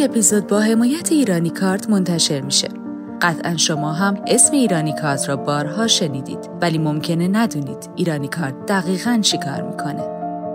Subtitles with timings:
[0.00, 2.68] این اپیزود با حمایت ایرانی کارت منتشر میشه.
[3.22, 9.18] قطعا شما هم اسم ایرانی کارت را بارها شنیدید ولی ممکنه ندونید ایرانی کارت دقیقا
[9.22, 10.02] چی کار می‌کنه.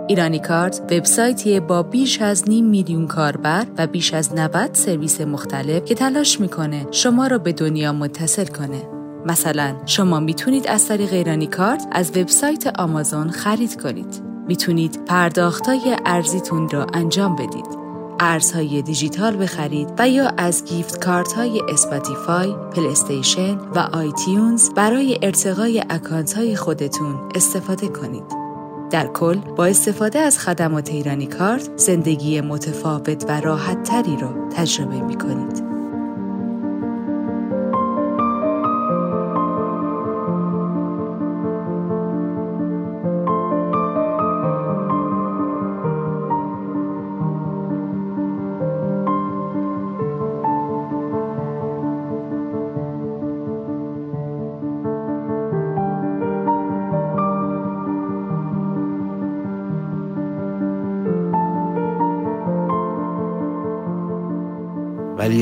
[0.08, 5.84] ایرانی کارت وبسایتیه با بیش از نیم میلیون کاربر و بیش از 90 سرویس مختلف
[5.84, 8.82] که تلاش می‌کنه شما را به دنیا متصل کنه.
[9.26, 14.22] مثلا شما می‌تونید از طریق ایرانی کارت از وبسایت آمازون خرید کنید.
[14.48, 17.85] می‌تونید پرداختای ارزیتون را انجام بدید.
[18.20, 25.84] ارزهای دیجیتال بخرید و یا از gift card های Spotify، PlayStation و iTunes برای ارتقای
[25.90, 28.46] account های خودتون استفاده کنید.
[28.90, 35.00] در کل با استفاده از خدمات ایرانی کارت زندگی متفاوت و راحت تری را تجربه
[35.00, 35.75] می کنید.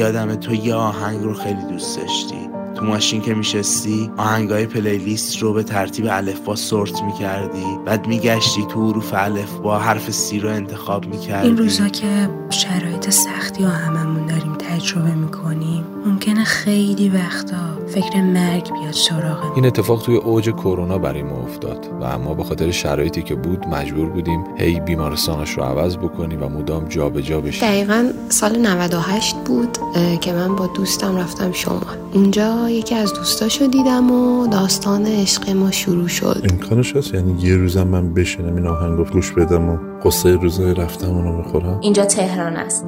[0.04, 2.50] یادم تو یه آهنگ رو خیلی دوست داشتی.
[2.74, 7.66] تو ماشین که میشستی آهنگای پلیلیست رو به ترتیب الفبا سورت می‌کردی.
[7.84, 11.48] بعد میگشتی تو حروف الفبا حرف سی رو انتخاب می‌کردی.
[11.48, 17.56] این روزا که شرایط سختی و هممون داریم تجربه می‌کنیم ممکنه خیلی وقتا
[17.88, 22.44] فکر مرگ بیاد سراغ این اتفاق توی اوج کرونا برای ما افتاد و اما به
[22.44, 27.40] خاطر شرایطی که بود مجبور بودیم هی بیمارستانش رو عوض بکنیم و مدام جابجا جا
[27.40, 27.68] بشیم.
[27.68, 29.78] دقیقا سال 98 بود
[30.20, 31.96] که من با دوستم رفتم شمال.
[32.12, 36.46] اونجا یکی از دوستاشو دیدم و داستان عشق ما شروع شد.
[36.50, 41.10] امکانش هست؟ یعنی یه روزم من بشینم این آهنگ گوش بدم و قصه روزای رفتم
[41.10, 42.86] اونو بخورم؟ اینجا تهران است.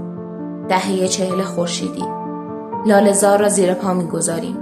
[0.68, 2.04] دهه چهل خورشیدی.
[2.86, 4.56] لالزار را زیر پا می‌گذاریم.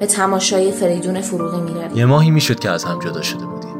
[0.00, 1.96] به تماشای فریدون فروغی می‌رویم.
[1.96, 3.76] یه ماهی می‌شد که از هم جدا شده بودیم.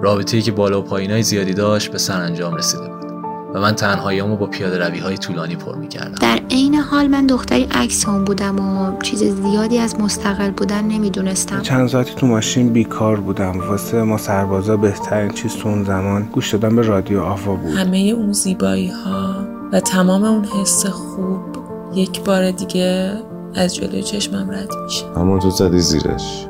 [0.00, 2.97] رابطه‌ای که بالا و پایینای زیادی داشت به سرانجام رسیده بود.
[3.54, 6.14] و من تنهاییامو با پیاده روی های طولانی پر می‌کردم.
[6.20, 11.60] در عین حال من دختری عکس هم بودم و چیز زیادی از مستقل بودن نمی‌دونستم.
[11.60, 13.60] چند ساعتی تو ماشین بیکار بودم.
[13.60, 17.74] واسه ما سربازا بهترین چیز تو اون زمان گوش دادن به رادیو آوا بود.
[17.74, 19.34] همه اون زیبایی ها
[19.72, 21.40] و تمام اون حس خوب
[21.94, 23.12] یک بار دیگه
[23.54, 25.18] از جلوی چشمم رد میشه.
[25.18, 26.46] اما تو زدی زیرش.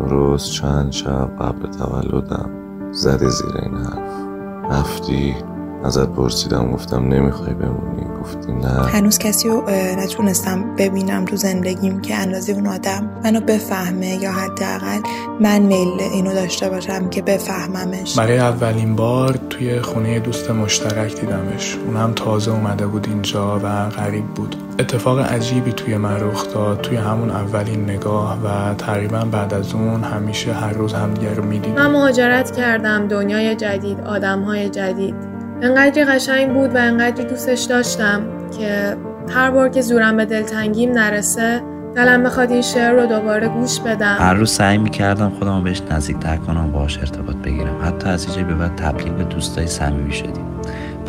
[0.00, 2.50] درست چند شب قبل تولدم.
[2.92, 4.22] زدی زیر این حرف.
[4.70, 5.34] رفتی
[5.84, 8.68] ازت پرسیدم گفتم نمی‌خوای بمونی؟ گفتی نه.
[8.68, 9.62] هنوز کسی رو
[9.98, 15.00] نتونستم ببینم تو زندگیم که اندازه اون آدم منو بفهمه یا حداقل
[15.40, 18.18] من میل اینو داشته باشم که بفهممش.
[18.18, 21.76] برای اولین بار توی خونه دوست مشترک دیدمش.
[21.86, 24.56] اونم تازه اومده بود اینجا و غریب بود.
[24.78, 30.02] اتفاق عجیبی توی من رخ داد توی همون اولین نگاه و تقریبا بعد از اون
[30.04, 35.31] همیشه هر روز همدیگه رو می‌دیدیم من مهاجرت کردم دنیای جدید آدمهای جدید.
[35.62, 38.22] انقدری قشنگ بود و انقدری دوستش داشتم
[38.58, 38.96] که
[39.34, 41.60] هر بار که زورم به دلتنگیم نرسه
[41.94, 44.16] دلم بخواد این شعر رو دوباره گوش بدم.
[44.18, 47.76] هر روز سعی می‌کردم خودم بهش نزدیکتر کنم باهاش ارتباط بگیرم.
[47.84, 50.44] حتی از اینجای به بعد تبدیل به دوستای صمیمی شدیم.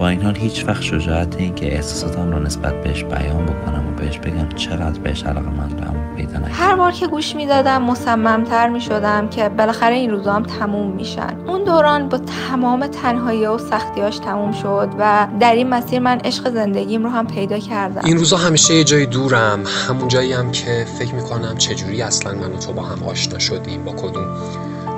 [0.03, 4.01] با این حال هیچ وقت شجاعت این که احساساتم رو نسبت بهش بیان بکنم و
[4.01, 5.69] بهش بگم چقدر بهش علاقه من
[6.15, 11.37] پیدا هر بار که گوش می‌دادم مصممتر می‌شدم که بالاخره این روزا هم تموم میشن.
[11.47, 16.49] اون دوران با تمام تنهایی و سختیاش تموم شد و در این مسیر من عشق
[16.53, 18.01] زندگیم رو هم پیدا کردم.
[18.05, 19.63] این روزا همیشه یه جای دورم.
[19.87, 23.83] همون جایی هم که فکر می‌کنم چجوری اصلا من و تو با هم آشنا شدیم
[23.83, 24.27] با کدوم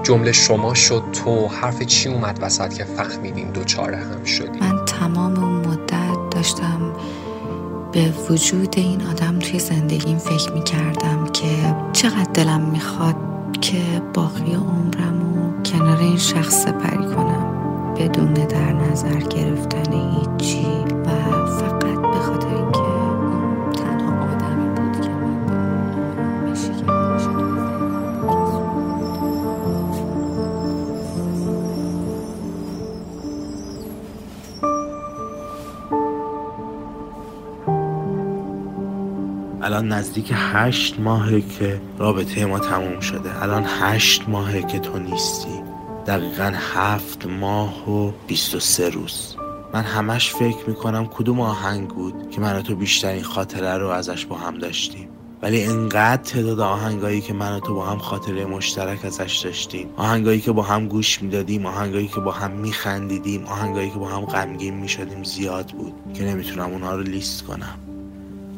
[0.05, 5.43] جمله شما شد تو حرف چی اومد وسط که فهمیدیم دوچاره هم شدیم من تمام
[5.43, 6.93] اون مدت داشتم
[7.91, 13.15] به وجود این آدم توی زندگیم فکر می کردم که چقدر دلم می‌خواد
[13.61, 20.94] که باقی عمرم و کنار این شخص سپری کنم بدون در نظر گرفتن هیچی.
[39.75, 43.43] الان نزدیک هشت ماهه که رابطه ما تموم شده.
[43.43, 45.61] الان هشت ماهه که تو نیستی.
[46.07, 49.35] دقیقا هفت ماه و بیست و سه روز.
[49.73, 54.35] من همش فکر می‌کنم کدوم آهنگ بود که من تو بیشترین خاطره رو ازش با
[54.35, 55.09] هم داشتیم.
[55.41, 59.89] ولی انقدر تعداد آهنگایی که من و تو با هم خاطره مشترک ازش داشتیم.
[59.97, 64.25] آهنگایی که با هم گوش می‌دادیم آهنگایی که با هم میخندیدیم آهنگایی که با هم
[64.25, 67.79] غمگین می‌شدیم زیاد بود که نمی‌تونم اونها رو لیست کنم.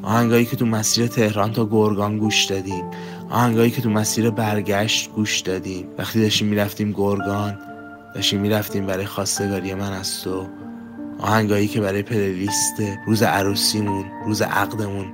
[0.07, 2.85] آهنگایی که تو مسیر تهران تا گرگان گوش دادیم.
[3.29, 5.87] آهنگایی که تو مسیر برگشت گوش دادیم.
[5.97, 7.59] وقتی داشتیم می‌رفتیم گرگان
[8.15, 10.47] داشتیم می‌رفتیم برای خواستگاری من از تو.
[11.19, 15.05] آهنگایی که برای پلیلیست روز عروسیمون روز عقدمون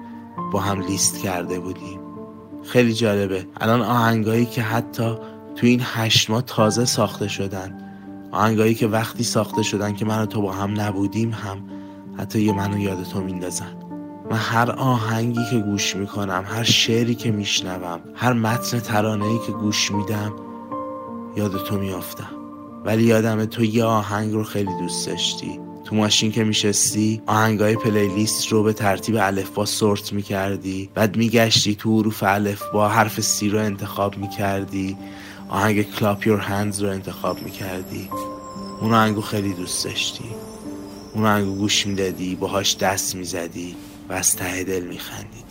[0.52, 2.00] با هم لیست کرده بودیم.
[2.64, 3.48] خیلی جالبه.
[3.62, 5.16] الان آهنگایی که حتی
[5.56, 7.78] تو این هشت ماه تازه ساخته شدن.
[8.32, 11.64] آهنگایی که وقتی ساخته شدن که من و تو با هم نبودیم هم
[12.18, 13.83] حتی یه منو یاد تو میندازن.
[14.32, 19.92] من هر آهنگی که گوش می‌کنم هر شعری که میشنوم هر متن ترانه‌ای که گوش
[19.92, 20.34] میدم
[21.36, 22.30] یاد تو میافتم.
[22.86, 25.60] ولی یادم تو یه آهنگ رو خیلی دوست داشتی.
[25.86, 30.90] تو ماشین که میشستی آهنگای playlist رو به ترتیب الفبا sort می‌کردی.
[30.94, 32.24] بعد میگشتی تو حروف
[32.74, 34.98] الفبا حرف C رو انتخاب می‌کردی.
[35.50, 38.10] آهنگ Clap Your Hands رو انتخاب می‌کردی.
[38.82, 40.26] اون آهنگو خیلی دوست داشتی.
[41.14, 43.76] اون آهنگو گوش می‌دادی باهاش دست می‌زدی.
[44.10, 45.44] و از ته دل میخندیدی.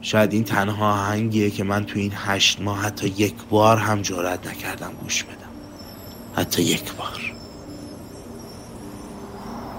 [0.00, 4.46] شاید این تنها آهنگیه که من تو این هشت ماه حتی یک بار هم جرأت
[4.46, 5.34] نکردم گوش بدم.
[6.36, 7.34] حتی یک بار.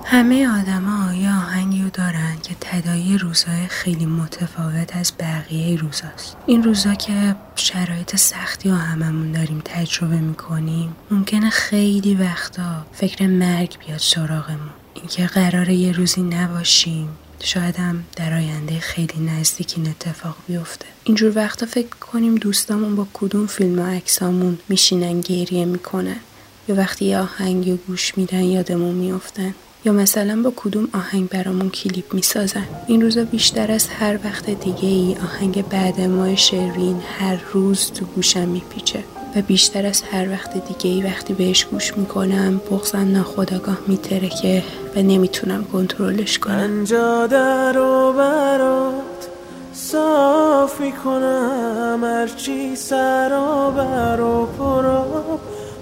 [0.08, 6.38] همه آدما یه آهنگی رو دارن که تدایی روزهای خیلی متفاوت از بقیه روزاست.
[6.46, 13.78] این روزا که شرایط سختی و هممون داریم تجربه می‌کنیم ممکنه خیلی وقتا فکر مرگ
[13.86, 14.85] بیاد سراغمون.
[14.96, 17.10] اینکه قراره یه روزی نباشیم.
[17.40, 20.86] شاید هم در آینده خیلی نزدیک این اتفاق بیفته.
[21.04, 26.20] اینجور وقتا فکر کنیم دوستامون با کدوم فیلم و عکسامون میشینن گریه می‌کنن.
[26.68, 29.56] یا وقتی یه آهنگی گوش میدن یادمون میافتن.
[29.86, 32.68] یا مثلا با کدوم آهنگ برامون کلیپ می‌سازن.
[32.88, 38.06] این روزا بیشتر از هر وقت دیگه ای آهنگ بعد ما شروین هر روز تو
[38.06, 39.04] گوشم میپیچه.
[39.36, 44.64] و بیشتر از هر وقت دیگه ای وقتی بهش گوش می‌کنم بغزم ناخداگاه میترکه
[44.96, 46.56] و نمی‌تونم کنترلش کنم.
[46.56, 49.30] انجا در و برات
[49.74, 55.40] صاف می‌کنم هرچی سر و بر و پرا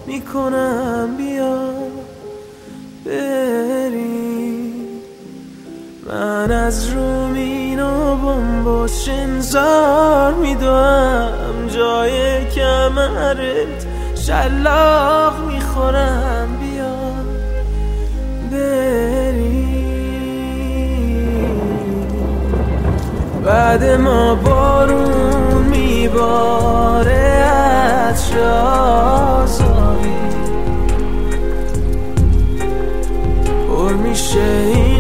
[0.08, 1.74] می‌کنم بیا
[3.06, 4.03] بری
[6.14, 16.48] من از رومین و بمباش انزار میدوم جای کمرت شلاق می‌خورم.
[16.60, 16.96] بیا
[18.52, 19.74] بری
[23.46, 30.14] بعد ما بارون میباره از شازاری
[33.68, 34.93] پر میشه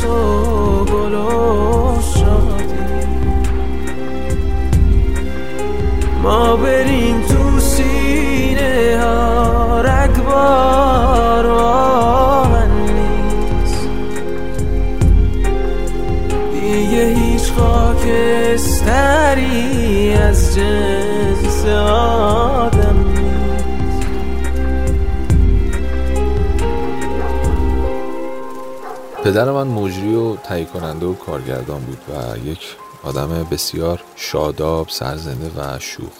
[0.00, 3.06] از رقص و گل و شادی.
[6.22, 13.88] ما بریم تو سینه ها رگبار و آهن نیست.
[16.52, 18.92] دیگه هیچ خاکستری
[20.14, 20.89] از جنس
[29.30, 35.50] پدر من مجری و تهیه کننده و کارگردان بود و یک آدم بسیار شاداب، سرزنده
[35.56, 36.12] و شوخ.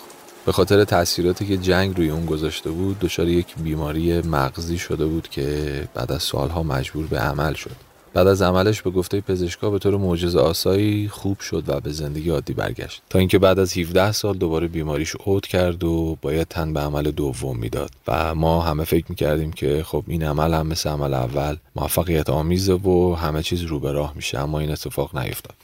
[0.47, 5.29] به خاطر تاثیراتی که جنگ روی اون گذاشته بود دچار یک بیماری مغزی شده بود
[5.29, 7.90] که بعد از سالها مجبور به عمل شد.
[8.15, 12.31] بعد از عملش به گفته پزشکا به طور معجزه آسایی خوب شد و به زندگی
[12.31, 13.03] عادی برگشت.
[13.11, 17.11] تا اینکه بعد از 17 سال دوباره بیماریش عود کرد و باید تن به عمل
[17.11, 17.91] دوم می‌داد.
[18.09, 22.75] و ما همه فکر می‌کردیم که خب این عمل هم مثل عمل اول موفقیت آمیزه
[22.75, 25.55] و همه چیز رو به راه میشه اما این اتفاق نیفتاد.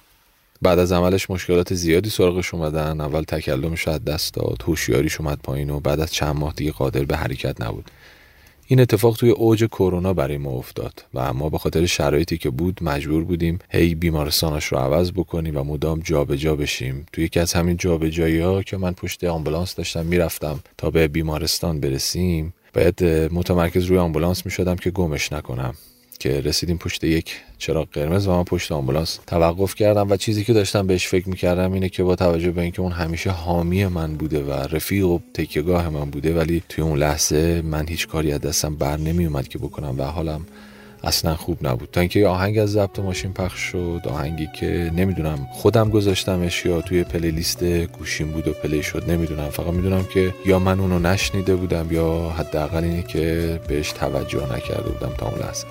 [0.63, 3.01] بعد از عملش مشکلات زیادی سراغش اومدن.
[3.01, 7.05] اول تکلمش از دست داد هوشیاریش اومد پایین و بعد از چند ماه دیگه قادر
[7.05, 7.91] به حرکت نبود.
[8.69, 12.79] این اتفاق توی اوج کرونا برای ما افتاد و ما به خاطر شرایطی که بود
[12.83, 17.07] مجبور بودیم هی بیمارستانش رو عوض بکنیم و مدام جابجا جا بشیم.
[17.13, 21.81] توی یکی از همین جابجایی ها که من پشت آمبولانس داشتم می‌رفتم تا به بیمارستان
[21.81, 22.55] برسیم.
[22.75, 25.75] باید متمرکز روی آمبولانس می شدم که گمش نکنم.
[26.19, 30.53] که رسیدیم پشت یک چراغ قرمز و من پشت آمبولانس توقف کردم و چیزی که
[30.53, 34.43] داشتم بهش فکر می‌کردم اینه که با توجه به اینکه اون همیشه حامی من بوده
[34.43, 38.77] و رفیق و تکیهگاه من بوده ولی توی اون لحظه من هیچ کاری از دستم
[38.77, 40.47] بر نمیومد که بکنم و حالم
[41.05, 41.89] اصلا خوب نبود.
[41.93, 47.05] تا اینکه آهنگ از ضبط ماشین پخش شد آهنگی که نمی‌دونم خودم گذاشتمش یا توی
[47.05, 49.49] پلیلیست گوشیم بود و پلی شد نمی‌دونم.
[49.51, 54.91] فقط می‌دونم که یا من اونو نشنیده بودم یا حداقل اینه که بهش توجه نکرده
[54.91, 55.67] بودم تا اون لحظه.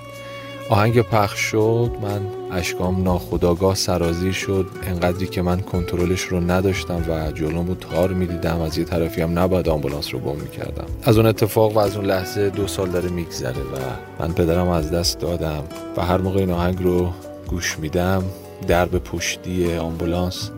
[0.70, 2.20] آهنگ پخش شد من
[2.52, 4.66] اشکام ناخداگاه سرازیر شد.
[4.82, 8.60] انقدری که من کنترلش رو نداشتم و جلومو تار می‌دیدم.
[8.60, 10.84] از یه طرفی هم نباید آمبولانس رو گم می‌کردم.
[11.02, 13.76] از اون اتفاق و از اون لحظه دو سال داره میگذره و
[14.20, 15.64] من پدرم از دست دادم
[15.96, 17.10] و هر موقع این آهنگ رو
[17.48, 18.24] گوش میدم
[18.68, 20.50] درب پشتی آمبولانس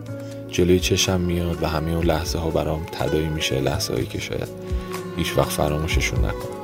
[0.51, 4.47] جلوی چشم میاد و همه اون لحظه ها برام تدایی میشه لحظه هایی که شاید
[5.17, 6.58] هیچ وقت فراموششون نکنم.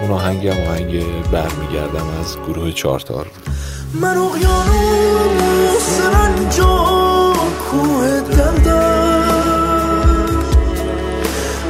[0.00, 3.26] اون آهنگ هم آهنگ برمیگردم از گروه چارتار
[3.94, 7.36] من اقیانوس سرانجام
[7.70, 9.24] کوه دردم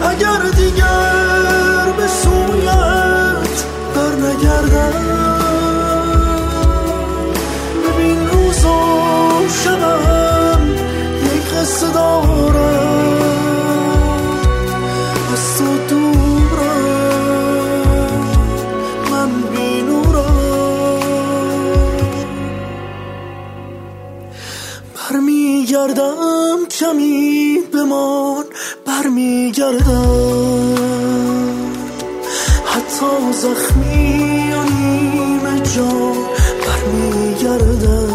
[0.02, 3.64] اگر دیگر به سویت
[3.95, 4.93] بر نگردم
[7.85, 8.69] ببین روز و
[9.64, 10.61] شبم
[11.25, 12.53] یک قصه دارم
[25.44, 28.44] برمیگردم کمی بمان
[28.86, 29.94] برمیگردم.
[32.66, 36.16] حتی زخمی و نیمه جان
[36.66, 38.10] برمیگردم.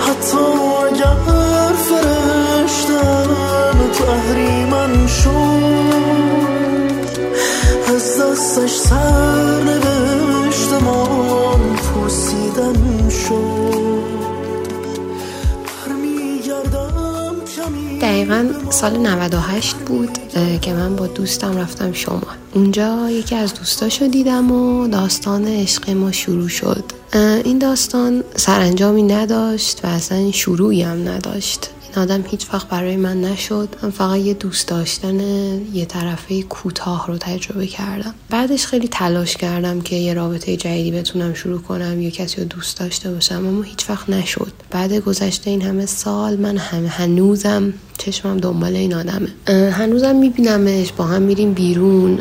[0.00, 0.44] حتی
[0.86, 3.28] اگر فرشتم
[3.98, 5.78] تو اهریمن شد
[7.94, 13.57] از دستش سر نوشتمان پوسیدن شد.
[18.28, 20.18] دقیقا سال 98 بود
[20.60, 22.22] که من با دوستم رفتم شمال.
[22.54, 26.84] اونجا یکی از دوستاشو دیدم و داستان عشق ما شروع شد.
[27.44, 31.70] این داستان سرانجامی نداشت و اصلا شروعی هم نداشت.
[31.98, 33.68] آدم هیچ وقت برای من نشد.
[33.82, 35.20] من فقط یه دوست داشتن
[35.74, 38.14] یه طرفه کوتاه رو تجربه کردم.
[38.30, 42.80] بعدش خیلی تلاش کردم که یه رابطه جدیدی بتونم شروع کنم یه کسی رو دوست
[42.80, 44.52] داشته باشم اما هیچ وقت نشد.
[44.70, 49.28] بعد گذشته این همه سال من هم هنوزم چشمم دنبال این آدمه.
[49.70, 52.18] هنوزم میبینمش با هم میریم بیرون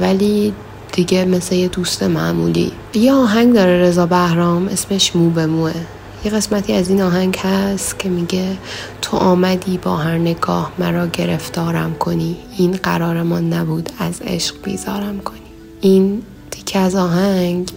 [0.00, 0.52] ولی
[0.92, 2.72] دیگه مثل یه دوست معمولی.
[2.94, 5.72] یه آهنگ داره رضا بهرام اسمش مو به موه
[6.24, 8.56] یه قسمتی از این آهنگ هست که میگه
[9.02, 12.36] تو آمدی با هر نگاه مرا گرفتارم کنی.
[12.58, 15.38] این قرار ما نبود از عشق بیزارم کنی.
[15.80, 17.70] این تیکه از آهنگ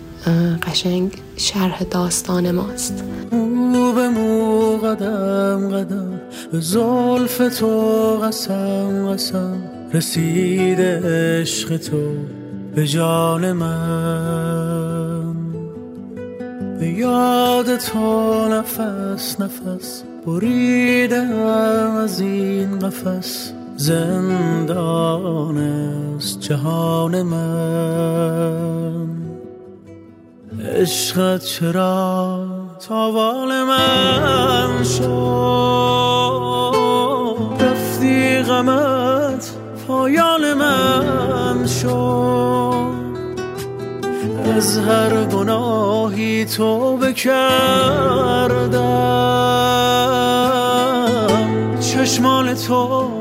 [0.62, 3.04] قشنگ شرح داستان ماست.
[3.32, 6.22] مو به مو قدم قدم.
[6.52, 9.58] به زلف تو قسم قسم.
[9.94, 11.98] رسیده عشق تو
[12.76, 15.21] به جان من.
[16.82, 21.46] به یاد تو نفس نفس بریدم
[22.04, 23.52] از این قفس.
[23.78, 29.08] زندان است جهان من.
[30.76, 32.46] عشقت چرا
[32.88, 35.06] تاوان من شد؟
[37.60, 39.52] رفتی غمت
[39.88, 42.31] پایان من شد.
[44.52, 48.50] از هر گناهی توبه کردم
[51.80, 53.21] چشمان تو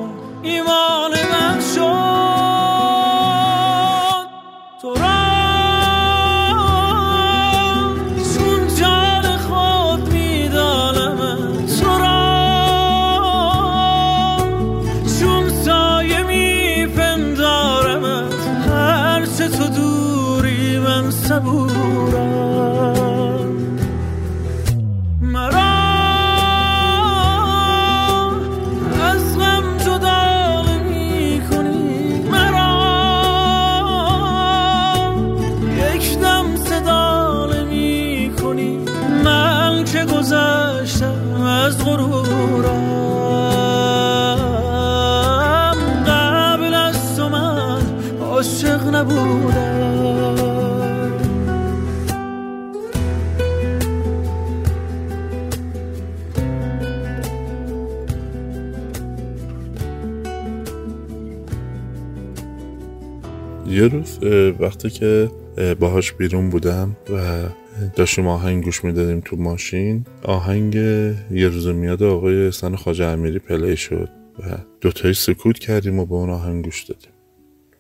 [63.81, 64.19] یه روز
[64.61, 67.43] وقتی که اه، باهاش بیرون بودم و
[67.97, 73.77] داشتیم آهنگ گوش می‌دادیم تو ماشین آهنگ یه روز میاد آقای سن خواجه امیری پلی
[73.77, 74.09] شد
[74.39, 77.11] و دوتایی سکوت کردیم و به اون آهنگ گوش دادیم.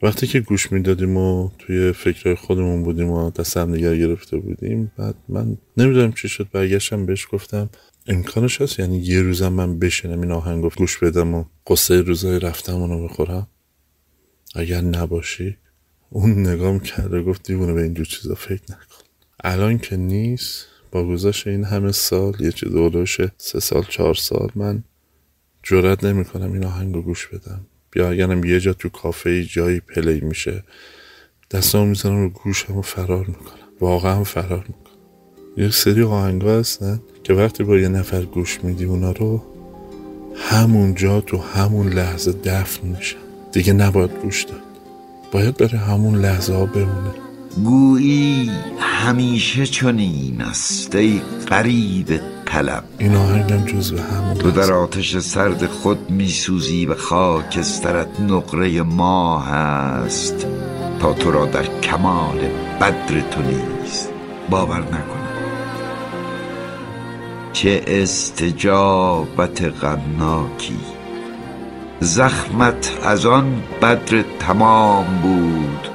[0.02, 4.92] وقتی که گوش می‌دادیم و توی فکرهای خودمون بودیم و دست هم دیگر گرفته بودیم
[4.99, 7.71] بعد من نمی‌دونم چی شد برگشتم بهش گفتم
[8.07, 12.92] امکانش هست یعنی یه روزم من بشینم این آهنگ گوش بدم و قصه روزای رفتم
[12.92, 13.47] رو بخورم؟
[14.54, 15.57] اگر نباشی
[16.11, 19.05] اون نگام کرده گفت دیوونه به اینجور چیزا فکر نکن.
[19.45, 24.50] الان که نیست با گذشت این همه سال یه چیز دولوش سه سال چهار سال
[24.55, 24.85] من
[25.62, 27.61] جرات نمی‌کنم این آهنگ رو گوش بدم.
[27.90, 30.64] بیا اگرم یه جا تو کافه جایی پلی میشه.
[31.50, 33.69] دستام می‌زنم رو گوشم و فرار می‌کنم.
[33.81, 34.97] واقعا فرار می‌کنم.
[35.57, 39.43] یه سری آهنگ هستن که وقتی با یه نفر گوش میدی اونا رو
[40.37, 43.19] همونجا تو همون لحظه دفن میشن.
[43.52, 44.70] دیگه نباید گوش داد.
[45.33, 47.15] باید برای همون لحظه ها بمونه.
[47.65, 52.85] گویی همیشه چنین است ای قریب طلب.
[52.99, 59.53] این آهنگم جز به همون تو در آتش سرد خود میسوزی و خاکسترت نقره ماه
[59.53, 60.47] است.
[61.01, 62.39] تا تو را در کمال
[62.81, 64.09] بدر تو نیست.
[64.51, 65.21] باور نکنم.
[67.53, 71.00] چه استجابت غمناکی.
[72.00, 75.88] زخمت از آن بدر تمام بود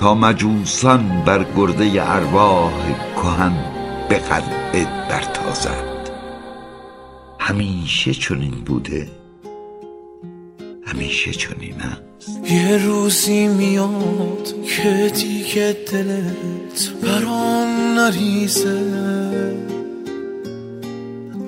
[0.00, 2.72] تا مجوسان بر گرده ارواح
[3.16, 3.52] کهن
[4.08, 6.10] به قلعه برتازد
[7.38, 9.10] همیشه چنین بوده؟
[10.86, 12.50] همیشه چنین است.
[12.50, 19.81] یه روزی میاد که دیگه دلت برام نریزه.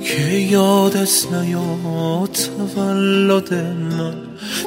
[0.04, 2.38] که یادت نیاد
[2.74, 4.14] تولد من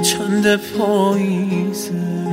[0.04, 2.28] چند پاییزه.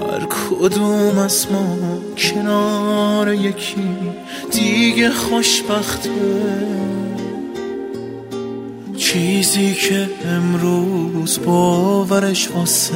[0.00, 1.76] هر کدوم از ما
[2.16, 3.88] کنار یکی
[4.50, 6.10] دیگه خوشبخته.
[8.96, 12.94] چیزی که امروز باورش واسه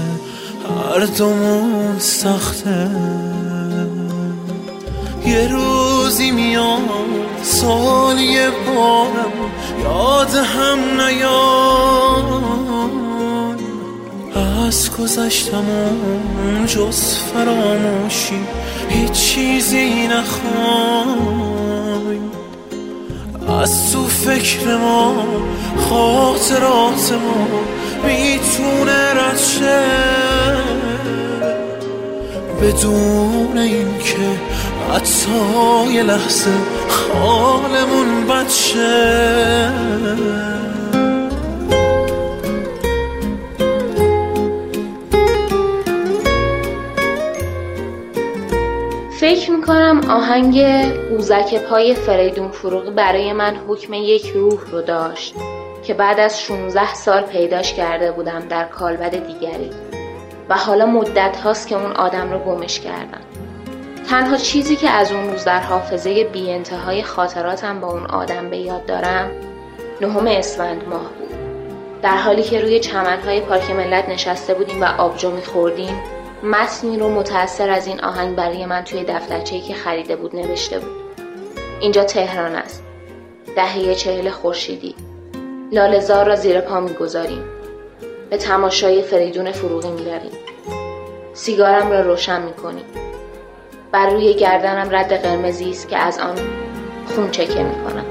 [0.69, 2.91] هر دومون سخته.
[5.27, 5.49] یه
[6.03, 6.81] روزی میاد
[7.43, 9.33] سالی بارم
[9.83, 12.43] یاد هم نیاد
[14.69, 18.41] از گذشتمون جز فراموشی
[18.89, 21.43] هیچ چیزی نخوای.
[23.63, 25.15] از تو فکر ما
[25.89, 27.47] خاطرات ما
[28.05, 30.83] می‌تونه رد
[32.63, 34.41] بدون اینکه
[34.91, 36.51] حتی یه لحظه
[37.13, 39.73] حالمون بد شه
[49.21, 50.63] فکر می‌کنم آهنگ
[51.11, 55.35] قوزک پای فریدون فروغی برای من حکم یک روح رو داشت
[55.83, 59.71] که بعد از 16 سال پیداش کرده بودم در کالبد دیگری
[60.49, 63.21] و حالا مدت هاست که اون آدم رو گمش کردم.
[64.13, 68.57] تنها چیزی که از اون روز در حافظه بی انتهای خاطراتم با اون آدم به
[68.57, 69.31] یاد دارم
[70.01, 71.31] نهم اسفند ماه بود.
[72.03, 76.03] در حالی که روی چمنهای پارک ملت نشسته بودیم و آبجو میخوردیم
[76.43, 80.97] متنی رو متأثر از این آهنگ برای من توی دفترچه‌ای که خریده بود نوشته بود.
[81.81, 82.83] اینجا تهران است.
[83.57, 84.95] دهه چهل خورشیدی.
[85.73, 87.45] لالزار را زیر پا می‌گذاریم.
[88.31, 90.33] به تماشای فریدون فروغی می‌رویم.
[91.35, 92.85] سیگارم را روشن می‌کنیم.
[93.93, 96.37] بر روی گردنم رد قرمزی است که از آن
[97.07, 98.05] خون چکه می‌کنم.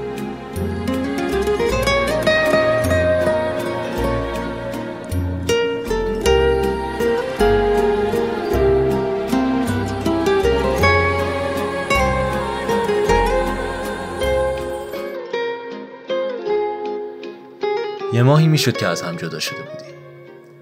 [18.12, 19.96] یه ماهی می‌شد که از هم جدا شده بودیم.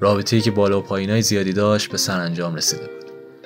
[0.01, 3.00] رابطه‌ای که بالا و پایینای زیادی داشت به سرانجام رسیده بود.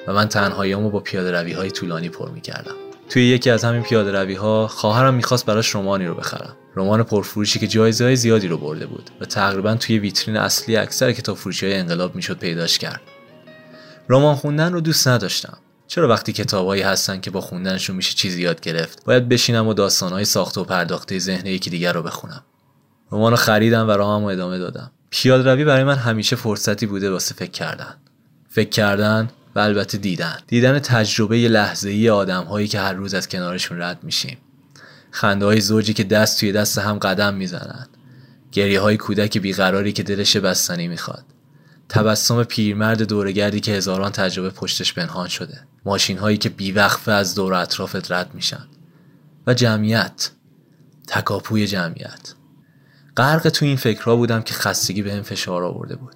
[0.06, 2.74] و من تنهاییامو با پیاده روی های طولانی پر می‌کردم.
[3.08, 7.58] توی یکی از همین پیاده روی ها خواهرم می‌خواست براش رمانی رو بخرم رمان پرفروشی
[7.58, 11.66] که جایزه های زیادی رو برده بود و تقریبا توی ویترین اصلی اکثر کتاب فروشی
[11.66, 13.00] های انقلاب می‌شد پیداش کرد.
[14.08, 15.58] رمان خوندن رو دوست نداشتم.
[15.86, 20.24] چرا وقتی کتابایی هستن که با خوندنشون میشه چیزی یاد گرفت باید بشینم و داستانهای
[20.24, 22.44] ساخته و پرداخته ذهن یکی دیگر رو بخونم؟
[23.12, 24.90] رمان رو خریدم و راهم ادامه دادم.
[25.10, 27.94] پیاده روی برای من همیشه فرصتی بوده واسه فکر کردن.
[28.48, 30.38] فکر کردن و البته دیدن.
[30.46, 34.38] دیدن تجربه لحظه ای آدم هایی که هر روز از کنارشون رد میشیم.
[35.10, 37.88] خنده های زوجی که دست توی دست هم قدم می‌زنند.
[38.52, 41.24] گریه های کودک بیقراری که دلش بستنی می‌خواد.
[41.88, 45.60] تبسم پیرمرد دورگردی که هزاران تجربه پشتش پنهان شده.
[45.84, 48.66] ماشین هایی که بیوقفه از دور اطرافت رد میشن.
[49.46, 50.30] و جمعیت.
[51.06, 52.34] تکاپوی جمعیت.
[53.16, 56.14] غرق تو این فکرها بودم که خستگی به هم فشار آورده بود.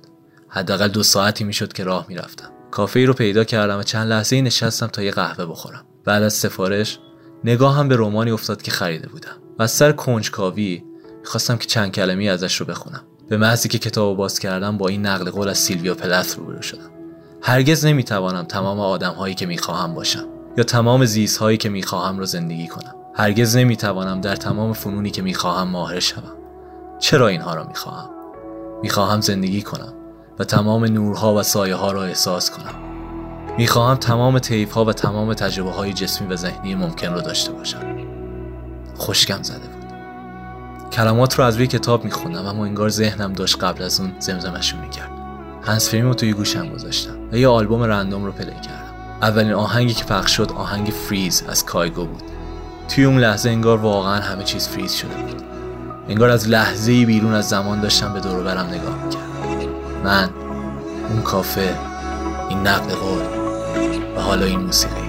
[0.48, 2.51] حداقل دو ساعتی می‌شد که راه می‌رفتم.
[2.70, 5.85] کافه ای رو پیدا کردم و چند لحظه ای نشستم تا یه قهوه بخورم.
[6.04, 6.98] بعد از سفارش
[7.61, 9.37] هم به رومانی افتاد که خریده بودم.
[9.59, 10.85] و از سر کنجکاوی
[11.24, 13.02] خواستم که چند کلمی ازش رو بخونم.
[13.28, 16.90] به محضی که کتاب باز کردم با این نقل قول از سیلویا پلث روبرو شدم.
[17.42, 20.24] هرگز نمی‌توانم تمام آدم هایی که می‌خواهم باشم
[20.57, 22.94] یا تمام زیست هایی که می‌خواهم را زندگی کنم.
[23.14, 26.33] هرگز نمی‌توانم در تمام فنونی که می‌خواهم ماهر شوم.
[26.98, 28.11] چرا اینها را می‌خواهم؟
[28.83, 29.94] می‌خواهم زندگی کنم.
[30.38, 32.74] و تمام نورها و سایه ها را احساس کنم.
[33.59, 37.81] می‌خواهم تمام تیف ها و تمام تجربه های جسمی و ذهنی ممکن را داشته باشم.
[38.94, 39.85] خوشگم زده بود.
[40.92, 45.11] کلمات رو از روی کتاب میخوندم اما انگار ذهنم داشت قبل از اون زمزمشون می‌کرد.
[45.62, 48.94] هنسفریم رو توی گوشم گذاشتم و یه آلبوم random رو play کردم.
[49.22, 52.22] اولین آهنگی که پخش شد آهنگ فریز از Kygo بود.
[52.88, 55.42] توی اون لحظه انگار واقعا همه چیز فریز شده بود.
[56.09, 59.28] انگار از لحظه بیرون از زمان داشتم به دور برم نگاه می‌کردم.
[60.04, 60.30] من
[61.08, 61.78] اون کافه
[62.48, 63.22] این نقل قول
[64.16, 65.08] و حالا این موسیقی.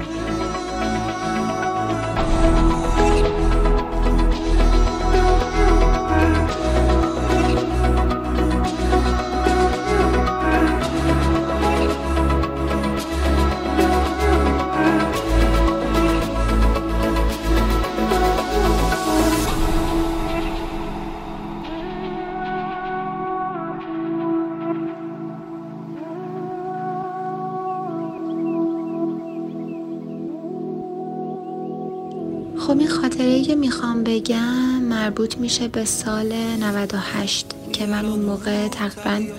[34.20, 39.34] بگم مربوط میشه به سال 98 که من اون موقع تقریبا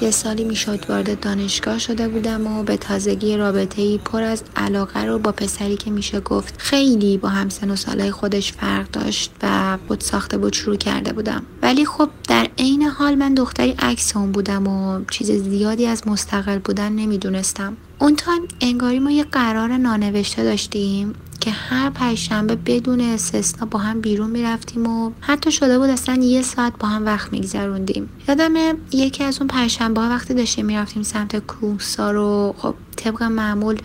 [0.00, 5.04] یه سالی می‌شد وارد دانشگاه شده بودم و به تازگی رابطه ای پر از علاقه
[5.04, 9.78] رو با پسری که میشه گفت خیلی با همسن و سالهای خودش فرق داشت و
[9.88, 11.42] بود ساخته بود شروع کرده بودم.
[11.62, 16.58] ولی خب در عین حال من دختری عکس اون بودم و چیز زیادی از مستقل
[16.58, 17.76] بودن نمی‌دونستم.
[17.98, 24.00] اون تا انگاری ما یه قرار نانوشته داشتیم که هر پنجشنبه بدون استثنا با هم
[24.00, 28.08] بیرون می‌رفتیم و حتی شده بود اصلا یه ساعت با هم وقت میگذروندیم.
[28.28, 28.54] یادم
[28.92, 33.76] یکی از اون پنجشنبه وقتی داشتیم می‌رفتیم سمت کوسا رو خب طبق معمول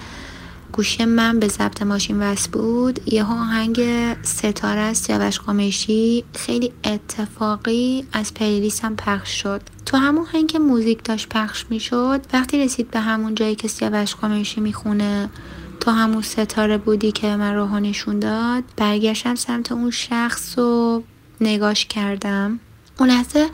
[0.71, 2.99] گوشی من به ضبط ماشین وصل بود.
[3.13, 3.81] یه آهنگ
[4.23, 6.23] ستاره از سیاوش قمیشی.
[6.33, 9.61] خیلی اتفاقی از پلیلیستم پخش شد.
[9.85, 14.15] تو همون هنگ که موزیک داشت پخش می‌شد وقتی رسید به همون جایی که سیاوش
[14.15, 15.29] قمیشی می‌خونه
[15.79, 18.63] تو همون ستاره بودی که من روحا نشون داد.
[18.77, 21.03] برگشتم سمت اون شخص و
[21.41, 22.59] نگاش کردم.
[22.99, 23.47] اون لحظه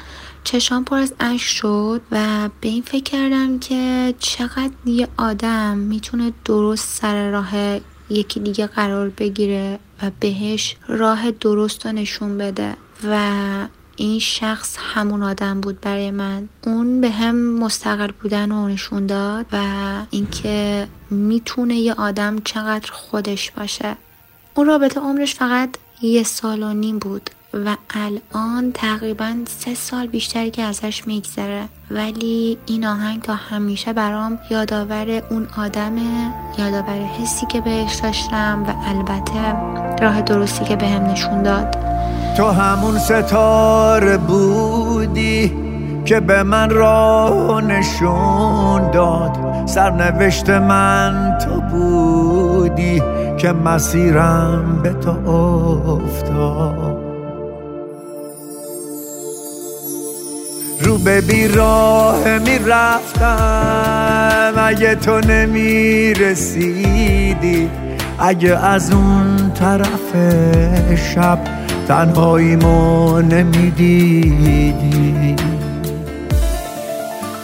[0.43, 6.33] چشام پر از اشک شد و به این فکر کردم که چقدر یه آدم می‌تونه
[6.45, 12.75] درست سر راه یکی دیگه قرار بگیره و بهش راه درست رو نشون بده
[13.07, 16.49] و این شخص همون آدم بود برای من.
[16.67, 19.57] اون به هم مستقل بودن رو نشون داد و
[20.09, 23.95] اینکه می‌تونه یه آدم چقدر خودش باشه.
[24.55, 25.69] اون رابطه عمرش فقط
[26.01, 31.69] یه سال و نیم بود و الان تقریبا سه سال بیشتری که ازش میگذره.
[31.91, 38.89] ولی این آهنگ تا همیشه برام یادآور اون آدمه یادآور حسی که بهش داشتم و
[38.89, 39.55] البته
[40.03, 41.94] راه درستی که بهم نشون داد.
[42.37, 45.53] تو همون ستاره بودی
[46.05, 49.37] که به من راه نشون داد.
[49.65, 53.01] سرنوشت من تو بودی
[53.37, 55.29] که مسیرم به تو
[55.89, 57.05] افتاد.
[60.81, 67.69] رو به بیراه می رفتم اگه تو نمی رسیدی
[68.19, 70.15] اگه از اون طرف
[70.95, 71.39] شب
[71.87, 74.75] تنهاییمو نمی‌دیدی.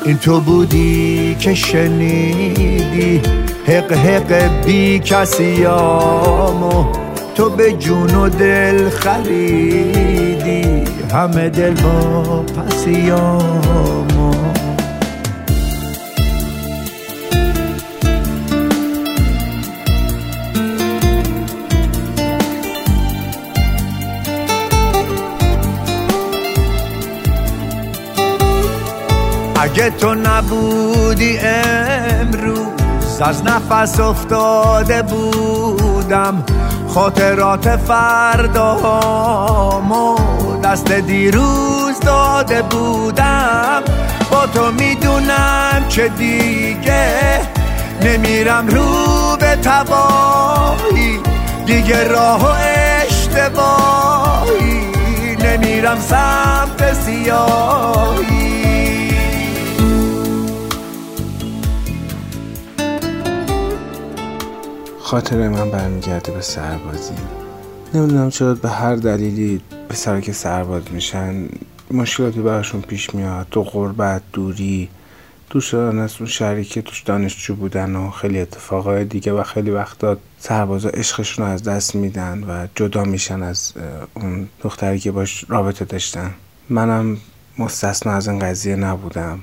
[0.06, 3.22] این تو بودی که شنیدی.
[3.68, 6.86] حق حق بی کسیامو
[7.36, 10.64] تو به جون و دل خریدی.
[11.14, 14.11] همه دل با پسیامو
[29.62, 36.44] اگه تو نبودی امروز از نفس افتاده بودم.
[36.88, 39.06] خاطرات فردامو
[40.64, 43.84] دست دیروز داده بودم.
[44.32, 47.10] با تو می‌دونم که دیگه.
[48.02, 51.20] نمیرم رو به تباهی.
[51.66, 52.48] دیگه راه و
[53.06, 54.82] اشتباهی.
[55.44, 58.51] نمیرم سمت سیاهی.
[65.12, 67.14] خاطره من برمیگرده به سربازی.
[67.94, 71.46] نمی‌دونم چرا به هر دلیلی پسر که سرباز میشن
[71.92, 73.48] مشکلاتی براشون پیش میاد.
[73.52, 74.90] تو غربت دوری
[75.50, 79.70] دوست شدن از اون شهری که توش دانشجو بودن و خیلی اتفاقای دیگه و خیلی
[79.72, 83.74] وقتا سربازا عشقشون رو از دست میدن و جدا میشن از
[84.14, 86.32] اون دختری که باش رابطه داشتن.
[86.70, 87.18] منم
[87.58, 89.40] مستثنا از این قضیه نبودم.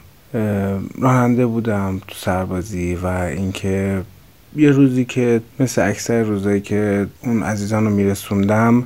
[1.00, 4.02] راننده بودم تو سربازی و اینکه
[4.58, 8.84] یه روزی که مثل اکثر روزایی که اون عزیزان رو میرسوندم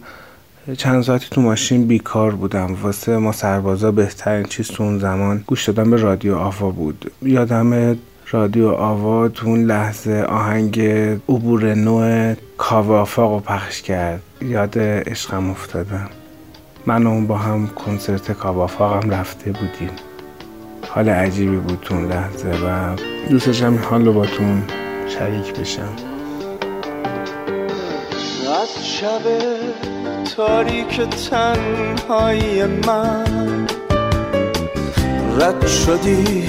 [0.77, 2.77] چند ساعتی تو ماشین بیکار بودم.
[2.83, 7.11] واسه ما سربازا بهترین چیز تو اون زمان گوش دادن به رادیو آوا بود.
[7.23, 7.97] یادم
[8.31, 10.81] رادیو آوا تو اون لحظه آهنگ
[11.29, 14.23] عبور نوع کاوه آفاق رو پخش کرد.
[14.41, 16.09] یاد عشقم افتادم
[16.87, 19.91] من اون با هم کنسرت کاوه آفاق هم رفته بودیم.
[20.89, 22.97] حال عجیبی بود تو اون لحظه و
[23.31, 24.63] دوست داشتم این حال رو با تون
[25.19, 25.95] شریک بشم.
[28.63, 29.23] از شب
[30.37, 33.67] تاریک تنهایی من
[35.41, 36.49] رد شدی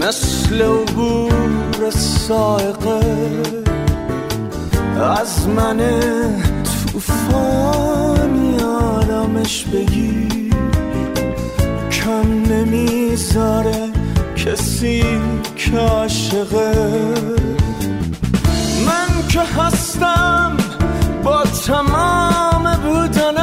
[0.00, 3.00] مثل عبور سائقه
[5.20, 5.80] از من
[6.92, 10.54] توفانی آرامش بگیر
[11.90, 13.92] کم نمی‌ذاره
[14.36, 15.04] کسی
[15.56, 16.72] که عاشقه.
[19.44, 20.56] هستم
[21.24, 23.41] با تمام بودنم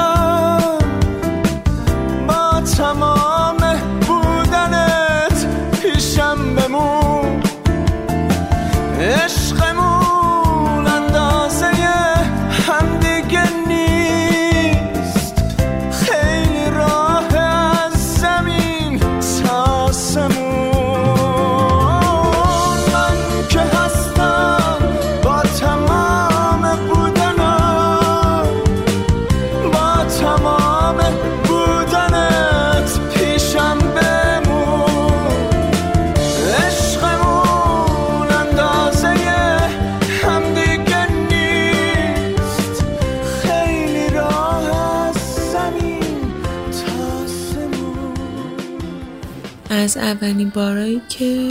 [50.09, 51.49] اولین بارایی که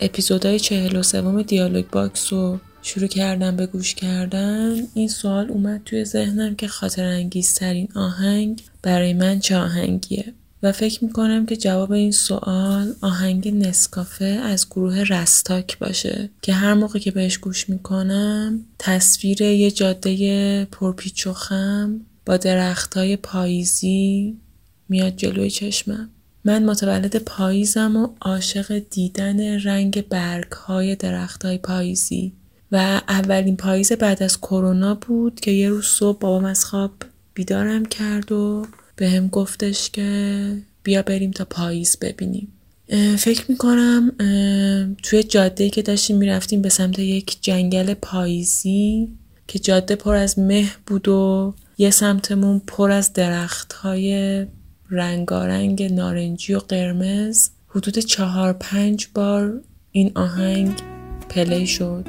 [0.00, 5.82] اپیزودهای چهل و سوم دیالوگ باکس رو شروع کردم به گوش کردن این سوال اومد
[5.84, 12.12] توی ذهنم که خاطره‌انگیزترین آهنگ برای من چه آهنگیه؟ و فکر می‌کنم که جواب این
[12.12, 19.42] سوال آهنگ نسکافه از گروه رستاک باشه که هر موقع که بهش گوش می‌کنم تصویر
[19.42, 24.36] یه جاده پرپیچ و خم با درختای پاییزی
[24.88, 26.10] میاد جلوی چشمم.
[26.44, 32.32] من متولد پاییزم و عاشق دیدن رنگ برگ های درخت های پاییزی.
[32.72, 36.92] و اولین پاییز بعد از کرونا بود که یه روز صبح بابام از خواب
[37.34, 42.52] بیدارم کرد و به هم گفتش که بیا بریم تا پاییز ببینیم.
[43.18, 44.12] فکر می‌کنم
[45.02, 49.08] توی جاده که داشتیم می‌رفتیم به سمت یک جنگل پاییزی
[49.48, 54.46] که جاده پر از مه بود و یه سمتمون پر از درخت های
[54.94, 59.60] رنگارنگ نارنجی و قرمز حدود چهار پنج بار
[59.92, 60.72] این آهنگ
[61.28, 62.06] پلی شد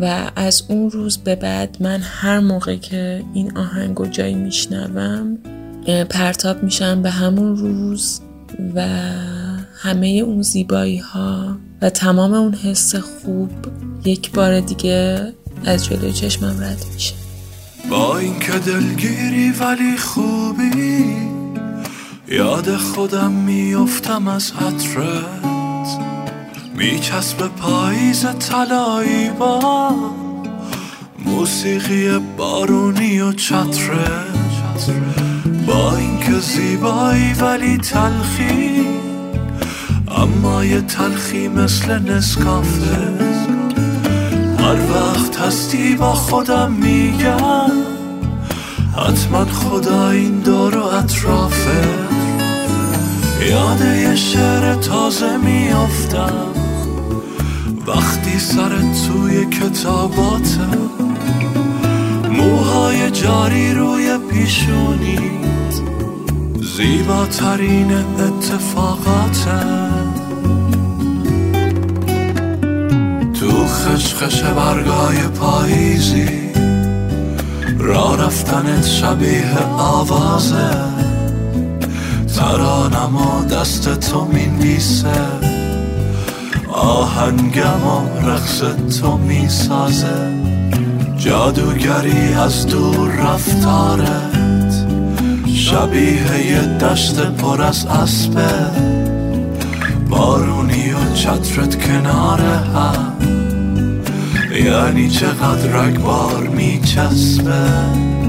[0.00, 5.38] و از اون روز به بعد من هر موقع که این آهنگ رو جایی میشنوم
[6.10, 8.20] پرتاب میشم به همون روز
[8.74, 8.80] و
[9.74, 13.50] همه اون زیبایی ها و تمام اون حس خوب
[14.04, 15.32] یک بار دیگه
[15.64, 17.14] از جلوی چشمم رد میشه.
[17.90, 21.41] با اینکه دلگیری ولی خوبی
[22.32, 25.98] یاد خودم میافتم از عطرت.
[26.76, 29.94] میچسب پاییز طلایی با
[31.24, 34.90] موسیقی بارونی و چترت
[35.66, 38.86] با اینکه زیبایی ولی تلخی
[40.16, 43.12] اما یه تلخی مثل نسکافه.
[44.58, 47.72] هر وقت هستی با خودم میگم
[48.96, 52.11] حتما خدا این دور اطرافه.
[53.50, 56.62] یاد یه شعر تازه میافتم.
[57.86, 60.66] وقتی سرت توی کتاباته
[62.30, 65.80] موهای جاری روی پیشونیت
[66.76, 69.60] زیباترین اتفاقاته
[73.40, 76.52] تو خشخش برگای پاییزی
[77.78, 81.01] را رفتنت شبیه آوازه.
[82.36, 85.08] ترانم و دست تو می‌نویسه.
[87.84, 88.62] و رقص
[89.00, 90.42] تو می‌سازه.
[91.16, 94.86] جادوگری از دور رفتارت.
[95.54, 98.50] شبیه یه دست پر از اسبه.
[100.10, 103.12] بارونی و چترت کنار هم.
[104.64, 108.21] یعنی چقدر بار میچسبه.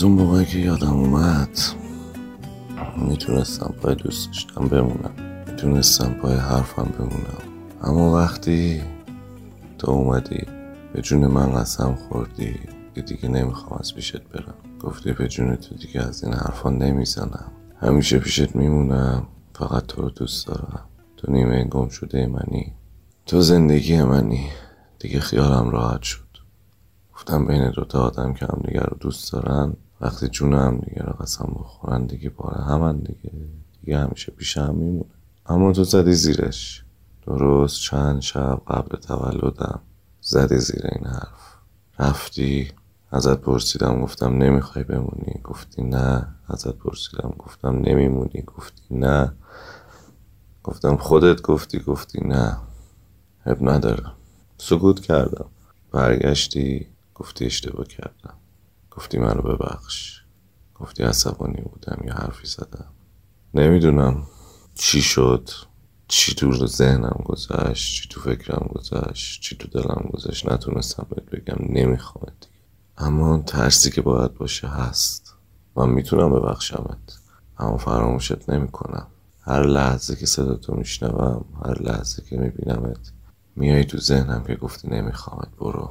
[0.00, 1.58] از اون موقعی که یادم اومد
[2.96, 5.44] می‌تونستم پای دوست داشتم بمونم.
[5.46, 7.42] می‌تونستم پای حرفم بمونم.
[7.82, 8.82] اما وقتی
[9.78, 10.46] تو اومدی
[10.92, 12.60] به جون من قسم خوردی
[12.94, 14.54] که دیگه نمی‌خوام از پیشت برم.
[14.82, 17.52] گفتی به جون تو دیگه از این حرفا نمی‌زنم.
[17.80, 20.84] همیشه پیشت میمونم فقط تو رو دوست دارم.
[21.16, 22.72] تو نیمه گم شده منی.
[23.26, 24.48] تو زندگی منی.
[24.98, 26.30] دیگه خیالم راحت شد.
[27.14, 31.12] گفتم بین دوتا آدم که هم دیگه رو دوست دارن وقتی جون هم دیگه رو
[31.12, 33.32] قسم بخورن دیگه باره همن دیگه.
[33.80, 35.10] دیگه همیشه پیش هم میمونه.
[35.46, 36.84] اما تو زدی زیرش.
[37.26, 39.80] درست چند شب قبل تولدم
[40.20, 41.54] زدی زیر این حرف.
[41.98, 42.72] رفتی
[43.10, 46.26] ازت پرسیدم گفتم نمی‌خوای بمونی؟ گفتی نه.
[46.48, 49.32] ازت پرسیدم گفتم نمیمونی؟ گفتی نه.
[50.62, 52.56] گفتم خودت گفتی؟ گفتی نه.
[53.46, 54.12] اب نداره
[54.58, 55.46] سکوت کردم.
[55.92, 58.34] برگشتی گفتی اشتباه کردم.
[59.00, 60.20] گفتی منو ببخش.
[60.74, 62.86] گفتی عصبانی بودم یا حرفی زدم.
[63.54, 64.26] نمی‌دونم
[64.74, 65.50] چی شد
[66.08, 70.52] چی تو ذهنم گذشت چی تو فکرم گذشت چی تو دلم گذشت.
[70.52, 72.52] نتونستم بهت بگم نمی‌خوام دیگه.
[72.98, 75.34] اما ترسی که باید باشه هست.
[75.76, 77.18] من می‌تونم ببخشمت
[77.58, 79.06] اما فراموشت نمی‌کنم.
[79.42, 83.12] هر لحظه که صدا تو میشنوم هر لحظه که میبینمت
[83.56, 85.90] میای تو ذهنم که گفتی نمیخوامت برو.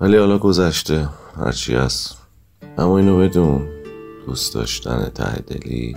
[0.00, 1.08] ولی حالا گذشته.
[1.36, 2.16] هرچی هست.
[2.78, 3.68] اما اینو بدون
[4.26, 5.96] دوست داشتن ته دلی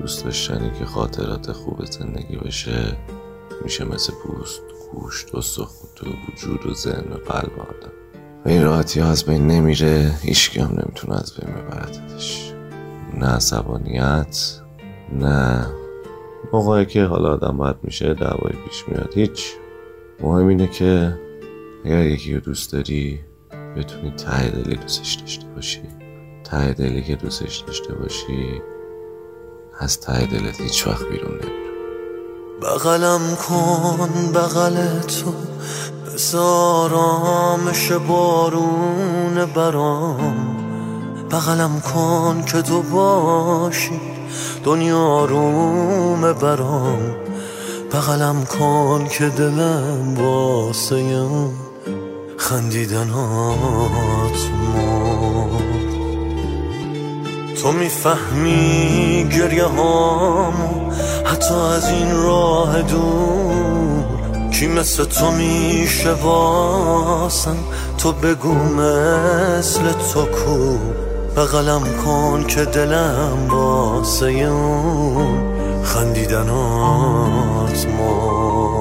[0.00, 2.96] دوست داشتنی که خاطرات خوب زندگی بشه
[3.64, 7.92] میشه مثل پوست گوشت و سخوت و وجود و ذهن و قلب آدم.
[8.44, 12.52] و این راحتی ها از بین نمیره هیچکی هم نمی‌تونه از بین ببردش.
[13.14, 14.60] نه عصبانیت
[15.12, 15.66] نه
[16.52, 19.10] موقعی که حالا آدم باید میشه دعوای پیش میاد.
[19.14, 19.52] هیچ.
[20.20, 21.18] مهم اینه که
[21.84, 23.20] اگر یکی رو دوست داری
[23.76, 25.82] بتونی ته دلی دوستش داشته باشی.
[26.44, 28.62] ته دلی که دوستش داشته باشی
[29.80, 31.72] از ته دلت هیچ وقت بیرون نمیره.
[32.62, 35.34] بغلم کن بغل تو
[36.06, 36.90] بزار
[38.08, 40.56] بارون برام.
[41.30, 44.00] بغلم کن که تو باشی
[44.64, 47.16] دنیا روم برام.
[47.92, 50.96] بغلم کن که دلم واسه
[52.42, 54.38] خندیدنات
[54.74, 55.62] مرد.
[57.62, 60.90] تو می‌فهمی گریه هامو
[61.24, 64.50] حتی از این راه دور.
[64.50, 67.56] کی مثل تو میشه واسم؟
[67.98, 70.78] تو بگو مثل تو کو.
[71.36, 75.52] بغلم کن که دلم واسه اون.
[75.84, 78.71] خندیدنات مرد.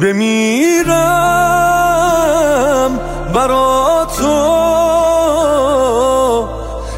[0.00, 1.00] بمیرم
[3.34, 4.54] برا تو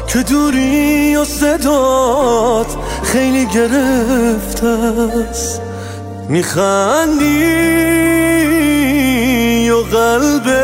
[0.07, 4.67] که دوری و صدات خیلی گرفته
[5.29, 5.61] است.
[6.29, 7.39] میخندی
[9.69, 10.57] و قلبت؟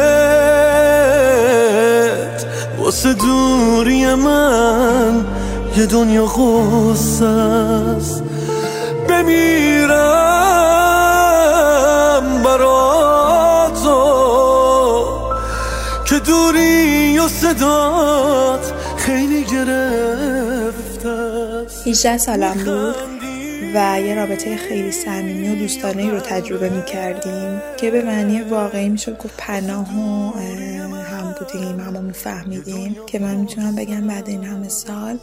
[2.79, 5.25] واسه دوری من
[5.77, 8.23] یه دنیا غصه است.
[9.09, 10.92] بمیرم
[12.57, 14.03] برا تو
[16.05, 21.87] که دوری و صدات خیلی گرفته است.
[21.87, 22.95] 18 سالم بود
[23.75, 28.89] و یه رابطه خیلی صمیمی و دوستانه رو تجربه می کردیم که به معنی واقعی
[28.89, 30.31] می‌شد گفت پناه و
[30.95, 35.17] هم بودیم همون فهمیدیم که من می‌تونم بگم بعد این همه سال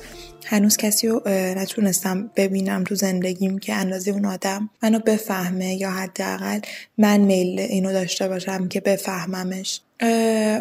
[0.47, 6.61] هنوز کسی رو نتونستم ببینم تو زندگیم که اندازه اون آدم منو بفهمه یا حداقل
[6.99, 9.81] من میل اینو داشته باشم که بفهممش.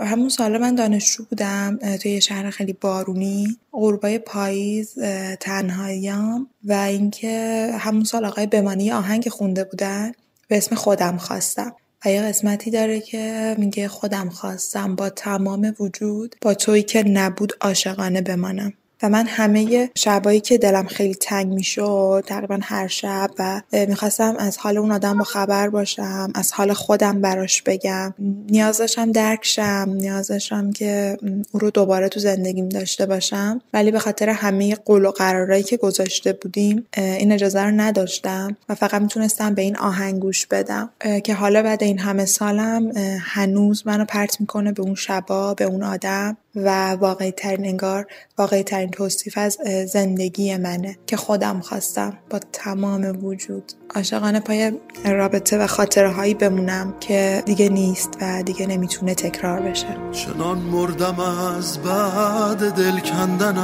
[0.01, 4.99] همون سالا من دانشجو بودم توی یه شهر خیلی بارونی غروبای پاییز
[5.39, 10.11] تنهاییام و اینکه همون سال آقای بمانی آهنگ خونده بودن
[10.47, 11.75] به اسم خودم خواستم.
[12.05, 17.53] و یه قسمتی داره که میگه خودم خواستم با تمام وجود با تویی که نبود
[17.61, 18.73] عاشقانه بمانم.
[19.03, 24.57] و من همه شبایی که دلم خیلی تنگ می‌شد تقریبا هر شب و می‌خواستم از
[24.57, 28.13] حال اون آدم با خبر باشم از حال خودم براش بگم.
[28.49, 31.17] نیاز داشتم درکشم نیاز داشتم که
[31.51, 33.61] او رو دوباره تو زندگیم داشته باشم.
[33.73, 38.75] ولی به خاطر همه قول و قرارایی که گذاشته بودیم این اجازه رو نداشتم و
[38.75, 40.89] فقط می‌تونستم به این آهنگ گوش بدم.
[41.23, 42.91] که حالا بعد این همه سالم
[43.21, 46.37] هنوز منو پرت می‌کنه به اون شبا به اون آدم.
[46.55, 53.25] و واقعی ترین انگار واقعی ترین توصیف از زندگی منه که خودم خواستم با تمام
[53.25, 53.73] وجود.
[53.95, 54.73] عاشقانه پای
[55.05, 59.97] رابطه و خاطره هایی بمونم که دیگه نیست و دیگه نمی‌تونه تکرار بشه.
[60.11, 63.59] چنان مردم از بعد دل کندنت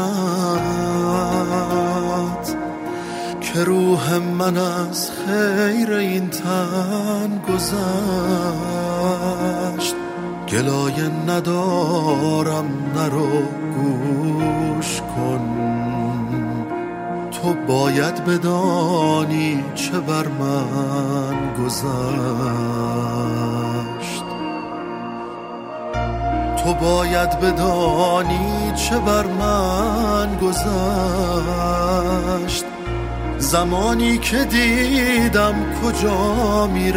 [3.42, 7.66] که روح من از خیر این تن گذشت.
[10.56, 13.42] گلایه ندارم نرو
[13.76, 15.46] گوش کن.
[17.32, 21.86] تو باید بدانی چه بر من گذشت.
[26.64, 31.86] تو باید بدانی چه بر من گذشت.
[33.38, 36.92] زمانی که دیدم کجا می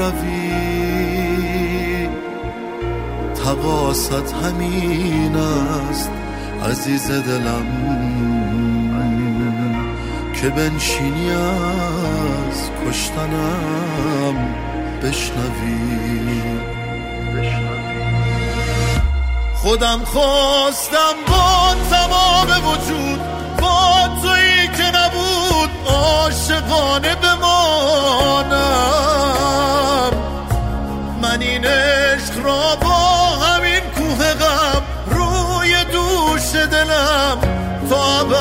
[3.48, 6.10] تقاست همین است
[6.70, 7.66] عزیز دلم.
[10.40, 14.54] که بنشینی از کشتنم
[15.02, 16.42] بشنوی.
[19.54, 23.20] خودم خواستم با تمام وجود
[23.60, 29.17] با تویی که نبود عاشقانه بمانم.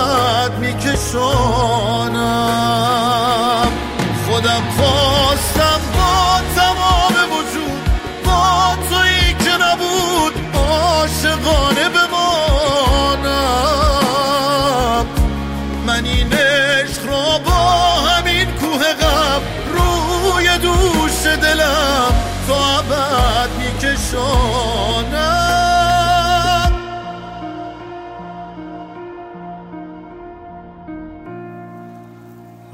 [0.07, 2.07] ابد میکشانم
[4.27, 5.86] خودم خواستم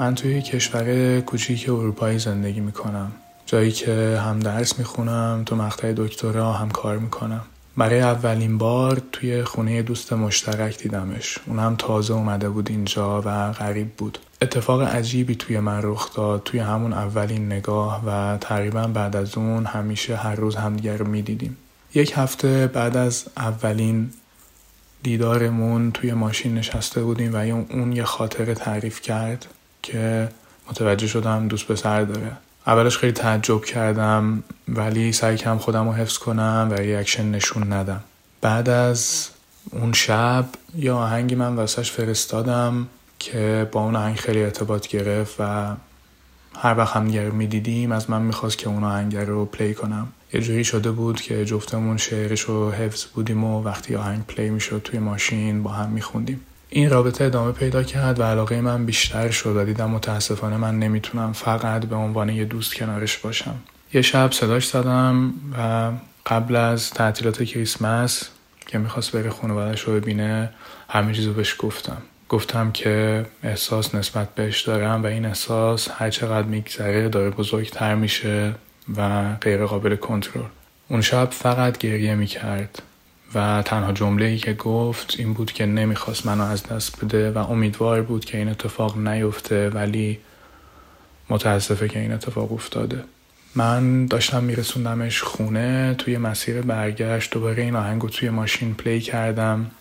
[0.04, 3.12] من توی کشور کوچیک اروپایی زندگی می‌کنم.
[3.46, 7.42] جایی که هم درس می‌خونم تو مقطع دکترا هم کار می‌کنم.
[7.78, 11.38] برای اولین بار توی خونه دوست مشترک دیدمش.
[11.48, 14.18] اون تازه اومده بود اینجا و غریب بود.
[14.42, 16.42] اتفاق عجیبی توی من رخ داد.
[16.44, 21.58] توی همون اولین نگاه و تقریبا بعد از اون همیشه هر روز همدیگر رو می‌دیدیم.
[21.96, 24.10] یک هفته بعد از اولین
[25.04, 29.46] دیدارمون توی ماشین نشسته بودیم و اون یه خاطره تعریف کرد.
[29.84, 30.30] که
[30.70, 32.32] متوجه شدم دوست پسر داره.
[32.68, 38.02] اولش خیلی تعجب کردم ولی سعی کردم خودم رو حفظ کنم و reaction نشون ندم.
[38.42, 39.30] بعد از
[39.72, 42.88] اون شب یه آهنگی من واسش فرستادم
[43.20, 45.76] که با اون آهنگ خیلی ارتباط گرفت و
[46.58, 47.04] هر وقت هم
[47.34, 50.08] می‌دیدیم از من می‌خواست که اون آهنگ رو play کنم.
[50.34, 54.82] یه جوری شده بود که جفتمون شعرش رو حفظ بودیم و وقتی آهنگ play می‌شد
[54.84, 56.42] توی ماشین با هم میخوندیم.
[56.76, 61.34] این رابطه ادامه پیدا کرد و علاقه من بیشتر شد و دیدم متاسفانه من نمی‌تونم
[61.34, 63.56] فقط به عنوان یه دوست کنارش باشم.
[63.94, 65.92] یه شب صداش زدم و
[66.26, 68.30] قبل از تعطیلات کریسمس
[68.68, 70.50] که می‌خواست بره خانوادش رو ببینه
[70.90, 72.02] همه چیزو بهش گفتم.
[72.30, 78.56] گفتم که احساس نسبت بهش دارم و این احساس هر چقدر میگذره داره بزرگتر میشه
[78.98, 80.44] و غیر قابل کنترل.
[80.88, 82.82] اون شب فقط گریه می‌کرد.
[83.36, 87.38] و تنها جمله ای که گفت این بود که نمی‌خواست منو از دست بده و
[87.38, 90.20] امیدوار بود که این اتفاق نیفته ولی
[91.30, 93.04] متاسفه که این اتفاق افتاده.
[93.56, 99.72] من داشتم میرسوندمش خونه توی مسیر برگشت دوباره این آهنگ رو توی ماشین play کردم.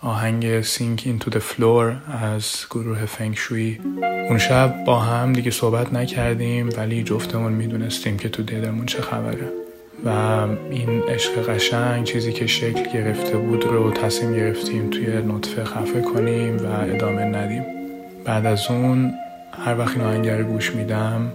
[0.00, 3.80] آهنگ Sink into the Floor از گروه Feng Suave
[4.28, 9.61] اون شب با هم دیگه صحبت نکردیم ولی جفتمون می‌دونستیم که تو دلمون چه خبره.
[10.04, 10.08] و
[10.70, 16.56] این عشق قشنگ چیزی که شکل گرفته بود رو تصمیم گرفتیم توی نطفه خفه کنیم
[16.56, 17.64] و ادامه ندیم.
[18.24, 19.12] بعد از اون
[19.64, 21.32] هر وقت این آهنگر گوش میدم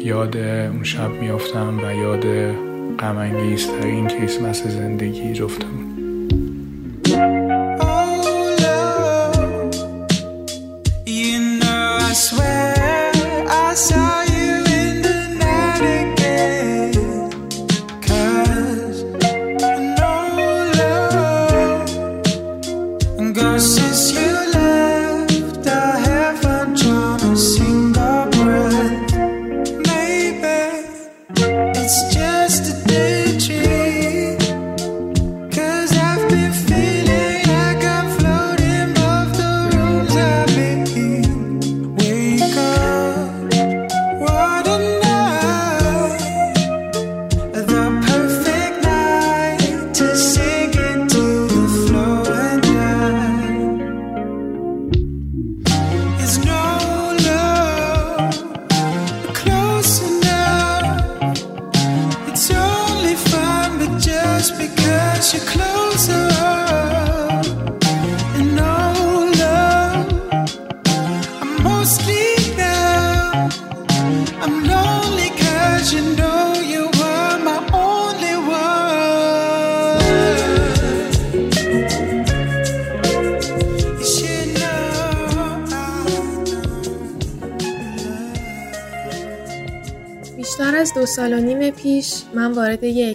[0.00, 2.54] یاد اون شب میافتم و یاد
[2.98, 5.93] غمانگیزترین کریسمس زندگی جفتمون.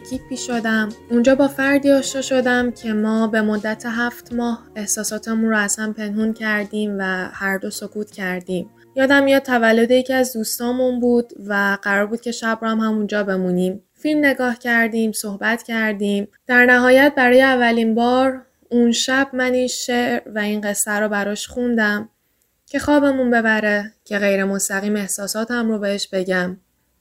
[0.09, 0.89] اکیپی شدم.
[1.09, 5.93] اونجا با فردی آشنا شدم که ما به مدت هفت ماه احساساتمون رو از هم
[5.93, 8.69] پنهون کردیم و هر دو سکوت کردیم.
[8.95, 13.23] یادم یاد تولد یکی از دوستامون بود و قرار بود که شب رو هم همونجا
[13.23, 13.83] بمونیم.
[13.93, 16.27] فیلم نگاه کردیم صحبت کردیم.
[16.47, 21.47] در نهایت برای اولین بار اون شب من این شعر و این قصه رو براش
[21.47, 22.09] خوندم
[22.65, 26.57] که خوابمون ببره که غیر مستقیم احساساتم رو بهش بگم.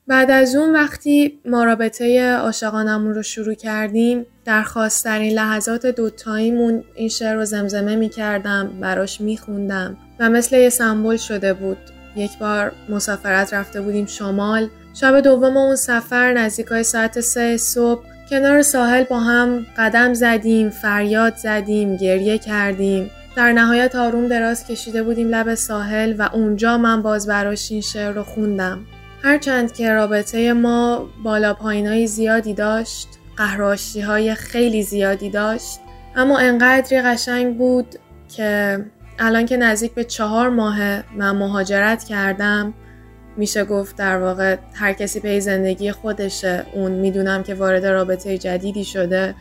[0.09, 7.09] بعد از اون وقتی ما رابطه عاشقانمون رو شروع کردیم در خواسترین لحظات دوتاییمون این
[7.09, 11.77] شعر رو زمزمه می کردم براش می خوندم و مثل یه سمبل شده بود.
[12.17, 14.69] یک بار مسافرت رفته بودیم شمال.
[14.95, 21.37] شب دوم اون سفر نزدیکای ساعت سه صبح کنار ساحل با هم قدم زدیم فریاد
[21.37, 23.11] زدیم گریه کردیم.
[23.37, 28.13] در نهایت آروم دراز کشیده بودیم لب ساحل و اونجا من باز براش این شعر
[28.13, 28.87] رو خوندم.
[29.23, 35.81] هرچند که رابطه ما بالا پایینای زیادی داشت قهراشی های خیلی زیادی داشت
[36.17, 37.87] اما انقدری قشنگ بود
[38.37, 38.79] که
[39.19, 40.79] الان که نزدیک به چهار ماه
[41.17, 42.75] من مهاجرت کردم
[43.37, 48.85] میشه گفت در واقع هر کسی پی زندگی خودشه اون می‌دونم که وارد رابطه جدیدی
[48.85, 49.35] شده.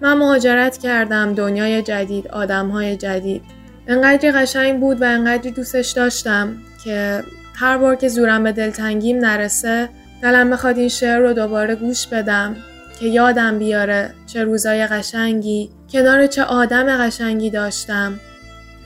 [0.00, 3.42] من مهاجرت کردم دنیای جدید آدمهای جدید.
[3.86, 7.22] انقدری قشنگ بود و انقدری دوستش داشتم که
[7.60, 9.88] هر بار که زورم به دلتنگیم نرسه
[10.22, 12.56] دلم بخواد این شعر رو دوباره گوش بدم
[13.00, 18.20] که یادم بیاره چه روزای قشنگی کنار چه آدم قشنگی داشتم.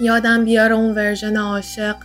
[0.00, 1.96] یادم بیاره اون version عاشق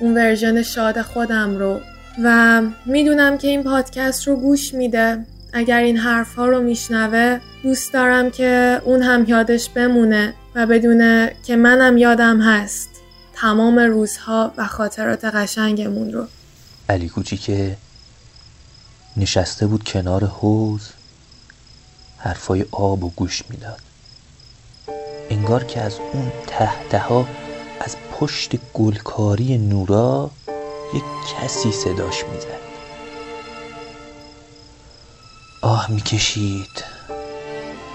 [0.00, 1.80] اون version شاد خودم رو.
[2.24, 5.18] و می‌دونم که این پادکست رو گوش میده.
[5.52, 11.32] اگر این حرف ها رو میشنوه دوست دارم که اون هم یادش بمونه و بدونه
[11.46, 12.95] که منم یادم هست.
[13.40, 16.26] تمام روزها و خاطرات قشنگمون رو.
[16.88, 17.76] علی که
[19.16, 20.88] نشسته بود کنار حوز
[22.18, 23.80] حرفای آب و گوش می‌داد.
[25.30, 26.32] انگار که از اون
[26.90, 27.28] ته ها
[27.80, 30.30] از پشت گلکاری نورا
[30.94, 31.04] یک
[31.36, 32.66] کسی صداش می‌زد.
[35.62, 36.84] آه می‌کشید.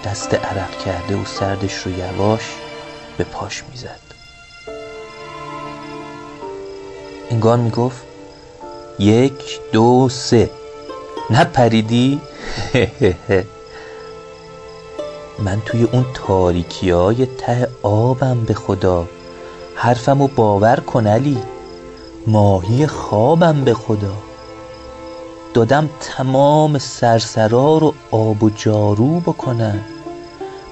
[0.04, 2.42] دست عرق کرده و سردش رو یواش
[3.18, 4.11] به پاش می‌زد.
[7.32, 8.02] انگار می‌گفت
[8.98, 10.50] یک دو سه.
[11.30, 12.20] نپریدی؟
[15.44, 19.08] من توی اون تاریکی های ته آبم به خدا.
[19.74, 21.38] حرفمو باور کن علی.
[22.26, 24.14] ماهی خوابم به خدا.
[25.54, 29.80] دادم تمام سرسرا رو آب و جارو بکنن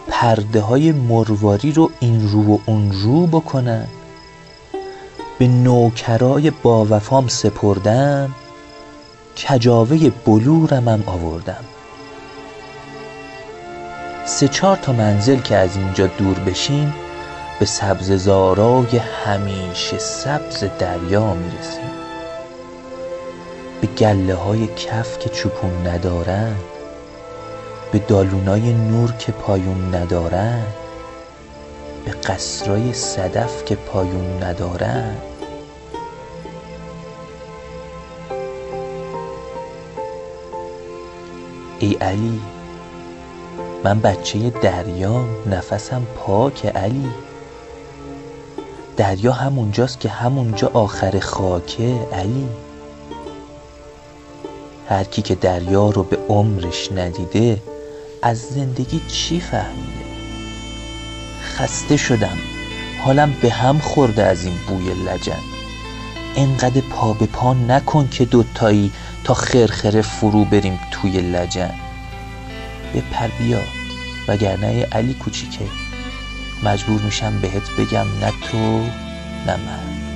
[0.09, 3.89] پرده های مرواری رو این رو و اون رو بکنن
[5.41, 8.35] به نوکرای با وفام سپردم
[9.37, 11.65] کجاوه بلورمم آوردم.
[14.27, 16.95] سه چهار تا منزل که از اینجا دور بشیم
[17.61, 21.91] به سبز زارای همیشه سبز دریا می‌رسیم.
[23.81, 26.57] به گله های کف که چوپون ندارن
[27.93, 30.63] به دالونای نور که پایون ندارن
[32.05, 35.17] به قصرای صدف که پایون ندارن
[41.81, 42.41] ای علی
[43.85, 47.11] من بچه دریا نفسم پاک علی.
[48.97, 52.49] دریا همونجاست که همونجا آخر خاکه علی.
[54.89, 57.63] هر کی که دریا رو به عمرش ندیده
[58.23, 60.11] از زندگی چی فهمیده؟
[61.43, 62.39] خسته شدم
[63.05, 65.43] حالم به هم خورده از این بوی لجن.
[66.37, 68.93] انقدر پا به پا نکن که دوتایی
[69.25, 71.75] تا خرخره فرو بریم توی لجن.
[72.95, 73.61] بپر بیا
[74.29, 75.67] وگرنه علی کوچیکه.
[76.63, 78.81] مجبور میشم بهت بگم نه تو
[79.47, 80.10] نه من.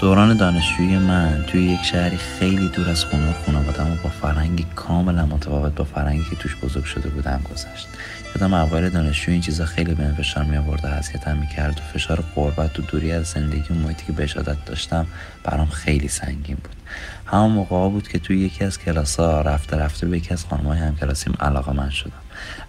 [0.00, 4.66] دوران دانشجویی من توی یک شهری خیلی دور از خونه و خانوادم و با فرهنگی
[4.76, 7.88] کاملا متفاوت با فرهنگی که توش بزرگ شده بودم گذشت.
[8.34, 12.24] یادم اول دانشجو این چیزا خیلی به فشار می آورد و اذیتم می‌کرد و فشار
[12.34, 15.06] قربت و دوری از زندگی و محیطی که بهش عادت داشتم
[15.44, 16.76] برام خیلی سنگین بود.
[17.26, 20.78] همون موقع بود که توی یکی از کلاس ها رفته رفته به یکی از خانمای
[20.78, 22.12] همکلاسیم علاقه من شدم.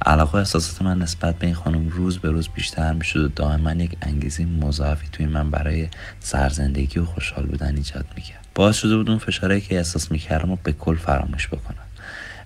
[0.05, 3.73] علاقه و احساسات من نسبت به این خانم روز به روز بیشتر می‌شد و دائما
[3.73, 5.87] یک انگیزه مضاعفی توی من برای
[6.19, 8.45] سرزندگی و خوشحال بودن ایجاد می‌کرد.
[8.55, 11.75] باعث شده بود اون فشارهایی که احساس می‌کردم و به کل فراموش بکنم.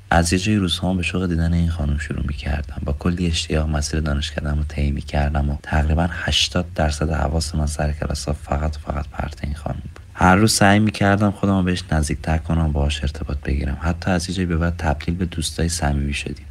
[0.09, 2.81] از یه جای روزها به شوق دیدن این خانم شروع می‌کردم.
[2.85, 7.91] با کلی اشتیاق مسیر دانشکدم رو طی می‌کردم و تقریبا 80 درصد حواس من سر
[7.91, 9.99] کلاسا فقط فقط پرت این خانم بود.
[10.13, 13.77] هر روز سعی می‌کردم خودم رو بهش نزدیکتر کنم باهاش ارتباط بگیرم.
[13.81, 16.45] حتی از یه جایی به بعد تبدیل به دوستای صمیمی شدیم.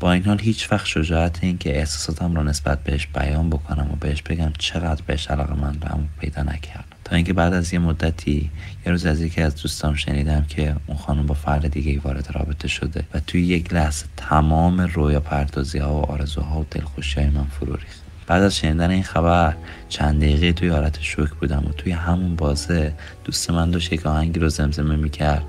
[0.00, 3.96] با این حال هیچ وقت شجاعت این که احساساتم رو نسبت بهش بیان بکنم و
[3.96, 5.76] بهش بگم چقدر بهش علاقه من
[6.20, 8.50] پیدا نکردم تا اینکه بعد از یه مدتی
[8.86, 12.68] یه روز از یکی از دوستام شنیدم که اون خانم با فرد دیگه وارد رابطه
[12.68, 17.44] شده و توی یک لحظه تمام رویا پردازی ها و آرزوها و دلخوشی های من
[17.44, 18.02] فرو ریخت.
[18.26, 19.54] بعد از شنیدن این خبر
[19.88, 22.92] چند دقیقه توی حالت شوک بودم و توی همون بازه
[23.24, 25.44] دوست من داشت یک آهنگی رو زمزمه می‌کرد.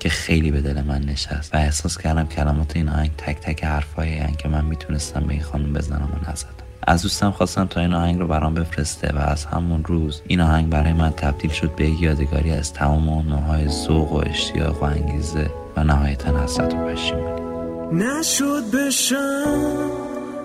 [0.00, 4.20] که خیلی به دل من نشست و احساس کردم کلمات این آهنگ تک تک حرفایی
[4.38, 6.50] که من می‌تونستم به این خانم بزنم و نزدم.
[6.86, 10.68] از دوستم خواستم تا این آهنگ رو برام بفرسته و از همون روز این آهنگ
[10.68, 15.84] برای من تبدیل شد به یادگاری از تمام نوعهای ذوق و اشتیاق و انگیزه و
[15.84, 17.40] نهایتا حسرت و پشیمانی
[17.92, 19.90] نشد بشم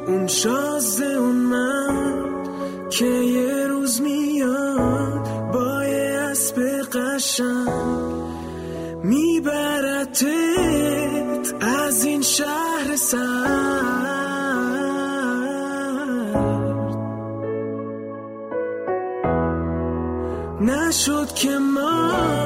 [0.08, 2.24] اون شازده اون من
[2.89, 6.56] که یه روز میاد با یه اسب
[6.93, 8.05] قشنگ.
[9.10, 10.26] میبرتت
[11.62, 13.86] از این شهر سر.
[20.62, 22.45] نشد که ما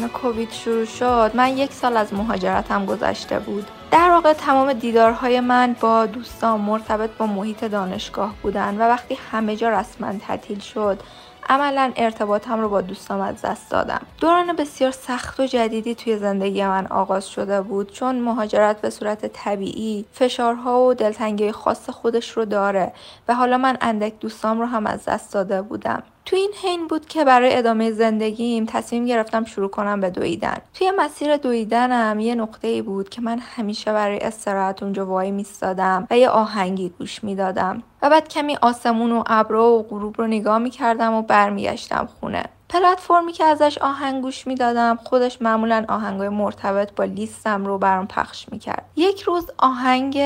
[0.00, 3.66] دوران کووید شروع شد من یک سال از مهاجرتم گذشته بود.
[3.90, 9.56] در واقع تمام دیدارهای من با دوستان مرتبط با محیط دانشگاه بودن و وقتی همه
[9.56, 11.02] جا رسما تعطیل شد
[11.48, 14.00] عملا ارتباطم رو با دوستام از دست دادم.
[14.20, 19.26] دوران بسیار سخت و جدیدی توی زندگی من آغاز شده بود چون مهاجرت به صورت
[19.26, 22.92] طبیعی فشارها و دلتنگی خاص خودش رو داره
[23.28, 26.02] و حالا من اندک دوستام رو هم از دست داده بودم.
[26.30, 30.56] تو این حین بود که برای ادامه زندگیم تصمیم گرفتم شروع کنم به دویدن.
[30.74, 36.06] توی مسیر دویدنم یه نقطه ای بود که من همیشه برای استراحت اونجا وای میستادم
[36.10, 40.58] و یه آهنگی گوش می‌دادم و بعد کمی آسمون و ابرا و غروب رو نگاه
[40.58, 42.42] می‌کردم و برمیگشتم خونه.
[42.68, 48.46] پلتفرمی که ازش آهنگ گوش می‌دادم خودش معمولا آهنگای مرتبط با لیستم رو برام پخش
[48.52, 48.84] می‌کرد.
[48.96, 50.22] یک روز آهنگ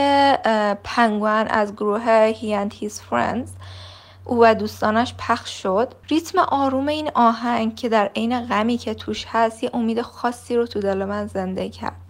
[0.84, 3.48] پنگوان از گروه هی and his friends
[4.24, 5.94] او و دوستانش پخش شد.
[6.10, 10.66] ریتم آروم این آهنگ که در عین غمی که توش هست یه امید خاصی رو
[10.66, 12.03] تو دل من زنده کرد.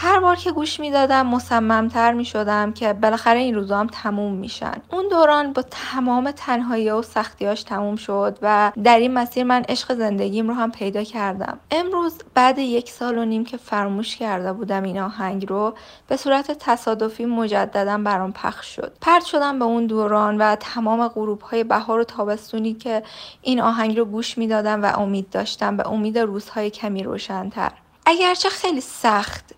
[0.00, 4.74] هر بار که گوش می‌دادم مصممتر می شدم که بالاخره این روزا هم تموم میشن.
[4.92, 9.94] اون دوران با تمام تنهایی و سختیاش تموم شد و در این مسیر من عشق
[9.94, 11.58] زندگیم رو هم پیدا کردم.
[11.70, 15.74] امروز بعد یک سال و نیم که فراموش کرده بودم این آهنگ رو
[16.08, 18.92] به صورت تصادفی مجددا برام پخش شد.
[19.00, 23.02] پرت شدم به اون دوران و تمام غروب های بهار و تابستونی که
[23.42, 27.72] این آهنگ رو گوش می‌دادم و امید داشتم به امید روزهای کمی روشنتر.
[28.06, 29.57] اگرچه خیلی سخت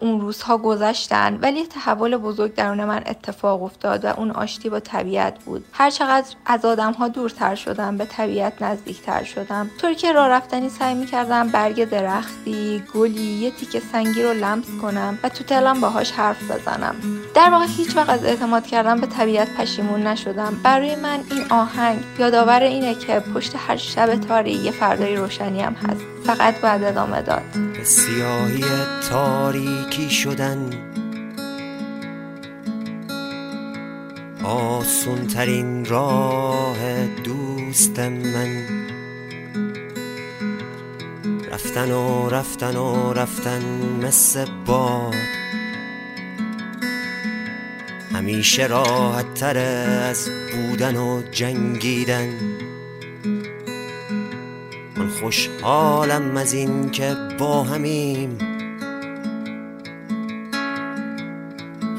[0.00, 5.38] اون روزها گذشتن ولی تحول بزرگ درون من اتفاق افتاد و اون آشتی با طبیعت
[5.44, 5.64] بود.
[5.72, 9.70] هر چقدر از آدم ها دورتر شدم به طبیعت نزدیکتر شدم.
[9.80, 15.18] طوری که راه رفتنی سعی می‌کردم برگ درختی گلی یه تیکه سنگی رو لمس کنم
[15.22, 16.94] و تو تلم باهاش حرف بزنم.
[17.34, 20.60] در واقع هیچ وقت از اعتماد کردم به طبیعت پشیمون نشدم.
[20.62, 25.72] برای من این آهنگ یادآور اینه که پشت هر شب تاری یه فردای روشنی هم
[25.72, 26.13] هست.
[26.24, 27.42] فقط باید ادامه داد.
[27.52, 28.64] به سیاهی
[29.10, 30.70] تاریکی شدن.
[34.44, 38.64] آسون ترین راه دوست من.
[41.52, 43.62] رفتن و رفتن و رفتن
[44.02, 45.14] مثل باد.
[48.14, 49.58] همیشه راحت تر
[50.08, 52.28] از بودن و جنگیدن.
[55.08, 58.38] خوشحالم از این که با همیم.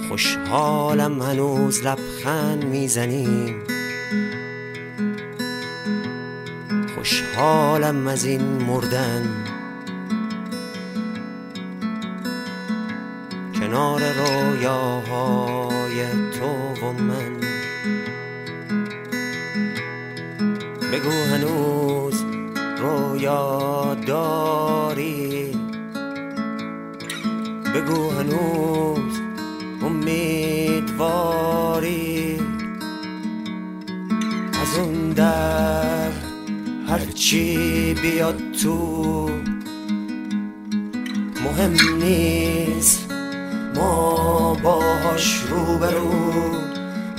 [0.10, 3.64] خوشحالم هنوز لبخند می‌زنیم.
[6.95, 9.30] خوشحالم از این مردن.
[13.60, 16.06] کنار رویاهای
[16.39, 17.39] تو و من.
[20.91, 22.24] بگو هنوز
[22.86, 25.51] رویا داری
[27.75, 29.19] بگو هنوز
[29.81, 31.25] امیدواری.
[34.61, 36.11] از اون در
[36.88, 39.29] هرچی بیاد تو
[41.43, 41.73] مهم
[42.03, 43.11] نیست.
[43.75, 46.11] ما باهاش روبرو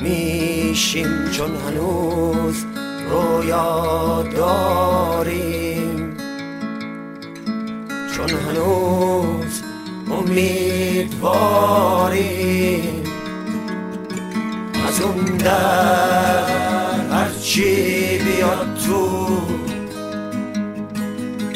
[0.03, 2.65] میشیم چون هنوز
[3.11, 6.17] رویا داریم.
[8.17, 9.63] چون هنوز
[10.11, 11.17] امیدواریم.
[14.89, 16.47] از اون در
[17.11, 19.27] هرچی بیاد تو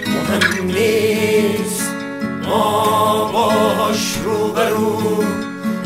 [0.06, 1.90] مهم نیست
[2.48, 5.24] ما باش روبرو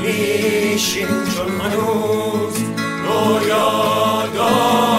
[0.00, 1.08] میشیم.
[1.08, 2.54] چون هنوز
[3.04, 4.93] رویا داریم.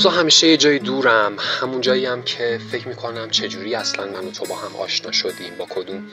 [0.00, 1.36] روزا همیشه یه جای دورم.
[1.38, 5.54] همون جایی هم که فکر می‌کنم چجوری اصلا من و تو با هم آشنا شدیم
[5.58, 6.10] با کدوم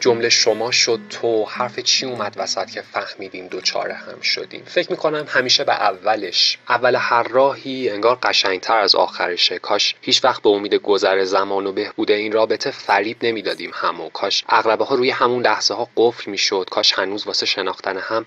[0.00, 4.62] جمله شما شد تو حرف چی اومد وسط که فهمیدیم دوچاره هم شدیم.
[4.66, 9.58] فکر می‌کنم همیشه به اولش اول هر راهی انگار قشنگتر از آخرشه.
[9.58, 14.08] کاش هیچ وقت به امید گذر زمان و بهبود این رابطه فریب نمی‌دادیم همو.
[14.08, 16.68] کاش اغربه ها روی همون لحظه ها قفل می‌شد.
[16.70, 18.26] کاش هنوز واسه شناختن هم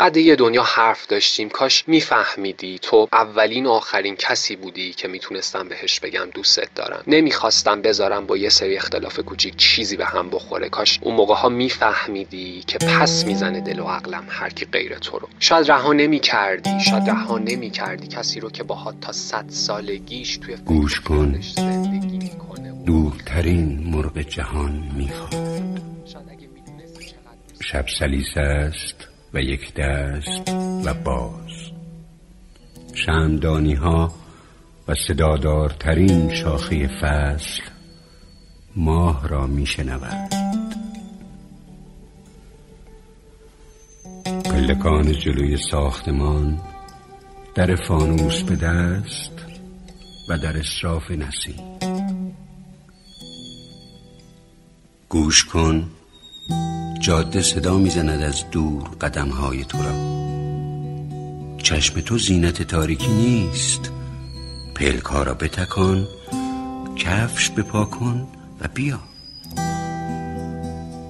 [0.00, 2.78] قد یه دنیا حرف داشتیم کاش میفهمیدی.
[2.78, 7.02] تو اولین و آخرین کسی بودی که می‌تونستم بهش بگم دوستت دارم.
[7.06, 10.68] نمی‌خواستم بذارم با یه سری اختلاف کوچیک چیزی به هم بخوره.
[10.68, 15.18] کاش اون موقع ها میفهمیدی که پس می‌زنه دل و عقلم هر کی غیر تو
[15.18, 15.28] رو.
[15.40, 21.00] شاید رها نمی‌کردی شاید رها نمی‌کردی کسی رو که باهات تا صد سالگیش توی گوش
[21.00, 21.40] کن.
[22.86, 25.80] دورترین مرغ جهان می‌خواد.
[27.62, 29.09] شب سلیس است.
[29.34, 30.48] و یک دست
[30.84, 31.70] و باز.
[32.94, 34.14] شمدانی ها
[34.88, 37.62] و صدادارترین شاخه فصل
[38.76, 40.30] ماه را می شنود
[44.44, 46.60] پلکان جلوی ساختمان
[47.54, 49.32] در فانوس به دست
[50.28, 51.78] و در اصراف نسیم.
[55.08, 55.90] گوش کن
[57.00, 59.92] جاده صدا می‌زند از دور قدم های تو را.
[61.58, 63.90] چشم تو زینت تاریکی نیست.
[64.74, 66.08] پلک ها را بتکان
[66.96, 68.26] کفش بپا کن
[68.60, 68.98] و بیا.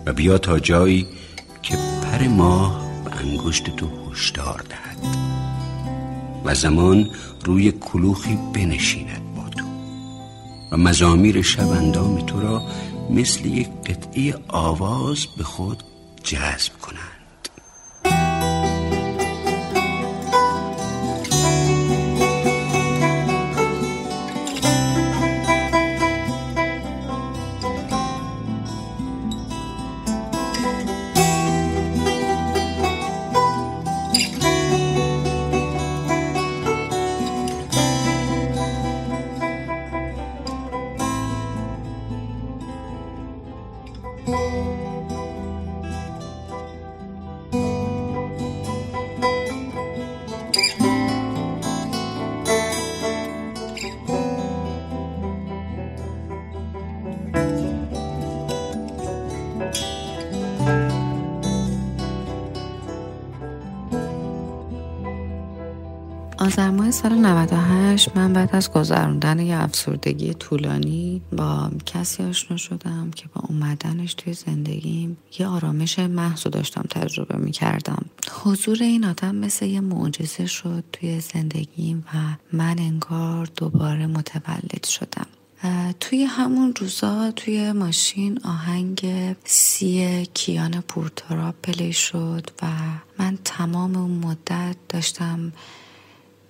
[0.06, 1.06] و بیا تا جایی
[1.62, 4.98] که پر ماه به انگشت تو هشدار دهد.
[6.44, 7.10] و زمان
[7.44, 9.64] روی کلوخی بنشیند با تو.
[10.72, 12.62] و مزامیر شب اندام تو را
[13.10, 15.82] مثل یک قطعه آواز به خود
[16.24, 17.09] جذب کنند.
[66.40, 73.10] آذر ماه سال 98 من بعد از گذروندن یه افسردگی طولانی با کسی آشنا شدم
[73.10, 78.04] که با اومدنش توی زندگیم یه آرامش محض داشتم تجربه می کردم
[78.44, 82.18] حضور این آدم مثل یه معجزه شد توی زندگیم و
[82.52, 85.26] من انگار دوباره متولد شدم.
[86.00, 89.06] توی همون روزا توی ماشین آهنگ
[89.44, 92.66] سی کیان پورترا پلی شد و
[93.18, 95.52] من تمام اون مدت داشتم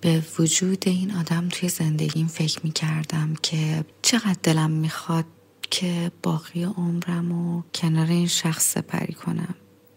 [0.01, 5.25] به وجود این آدم توی زندگیم فکر می کردم که چقدر دلم می‌خواد
[5.71, 9.55] که باقی عمرم و کنار این شخص سپری کنم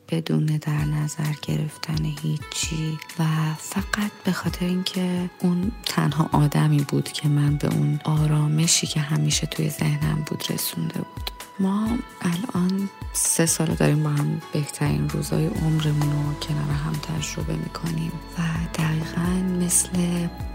[0.08, 2.98] بدون در نظر گرفتن هیچی.
[3.18, 3.24] و
[3.58, 9.46] فقط به خاطر اینکه اون تنها آدمی بود که من به اون آرامشی که همیشه
[9.46, 11.33] توی ذهنم بود رسونده بود.
[11.60, 11.88] ما
[12.22, 18.42] الان سه سال داریم با هم بهترین روزای عمرمون رو کنار هم تجربه می‌کنیم و
[18.74, 19.88] دقیقا مثل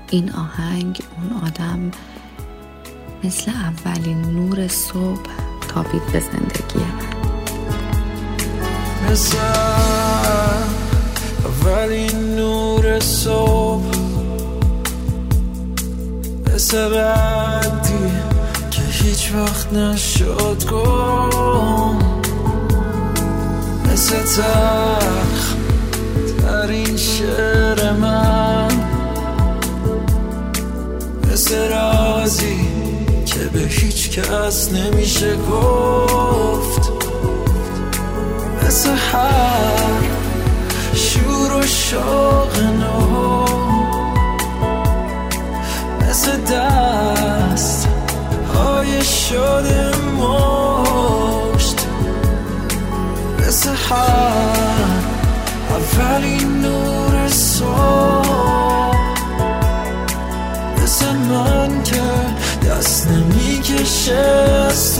[0.09, 1.91] این آهنگ اون آدم
[3.23, 5.21] مثل اولین نور صبح
[5.67, 6.85] تابید به زندگی
[9.11, 9.37] مثل
[11.45, 13.97] اولین نور صبح
[16.53, 18.38] مثل بعدی.
[19.09, 21.99] هیچ وقت نشد گم.
[23.85, 25.55] مثل تخ
[26.41, 28.67] در این شعر من.
[31.31, 32.67] مثل رازی
[33.25, 36.91] که به هیچ کس نمیشه گفت.
[38.63, 40.01] مثل هر
[40.93, 43.45] شور و شوق نو.
[46.09, 47.98] مثل دست
[49.03, 51.87] شده مشت.
[53.39, 54.79] مثل هر
[55.69, 58.97] اولین نور صبح.
[60.83, 62.01] مثل من که
[62.69, 64.15] دست نمی‌کشه
[64.69, 64.99] از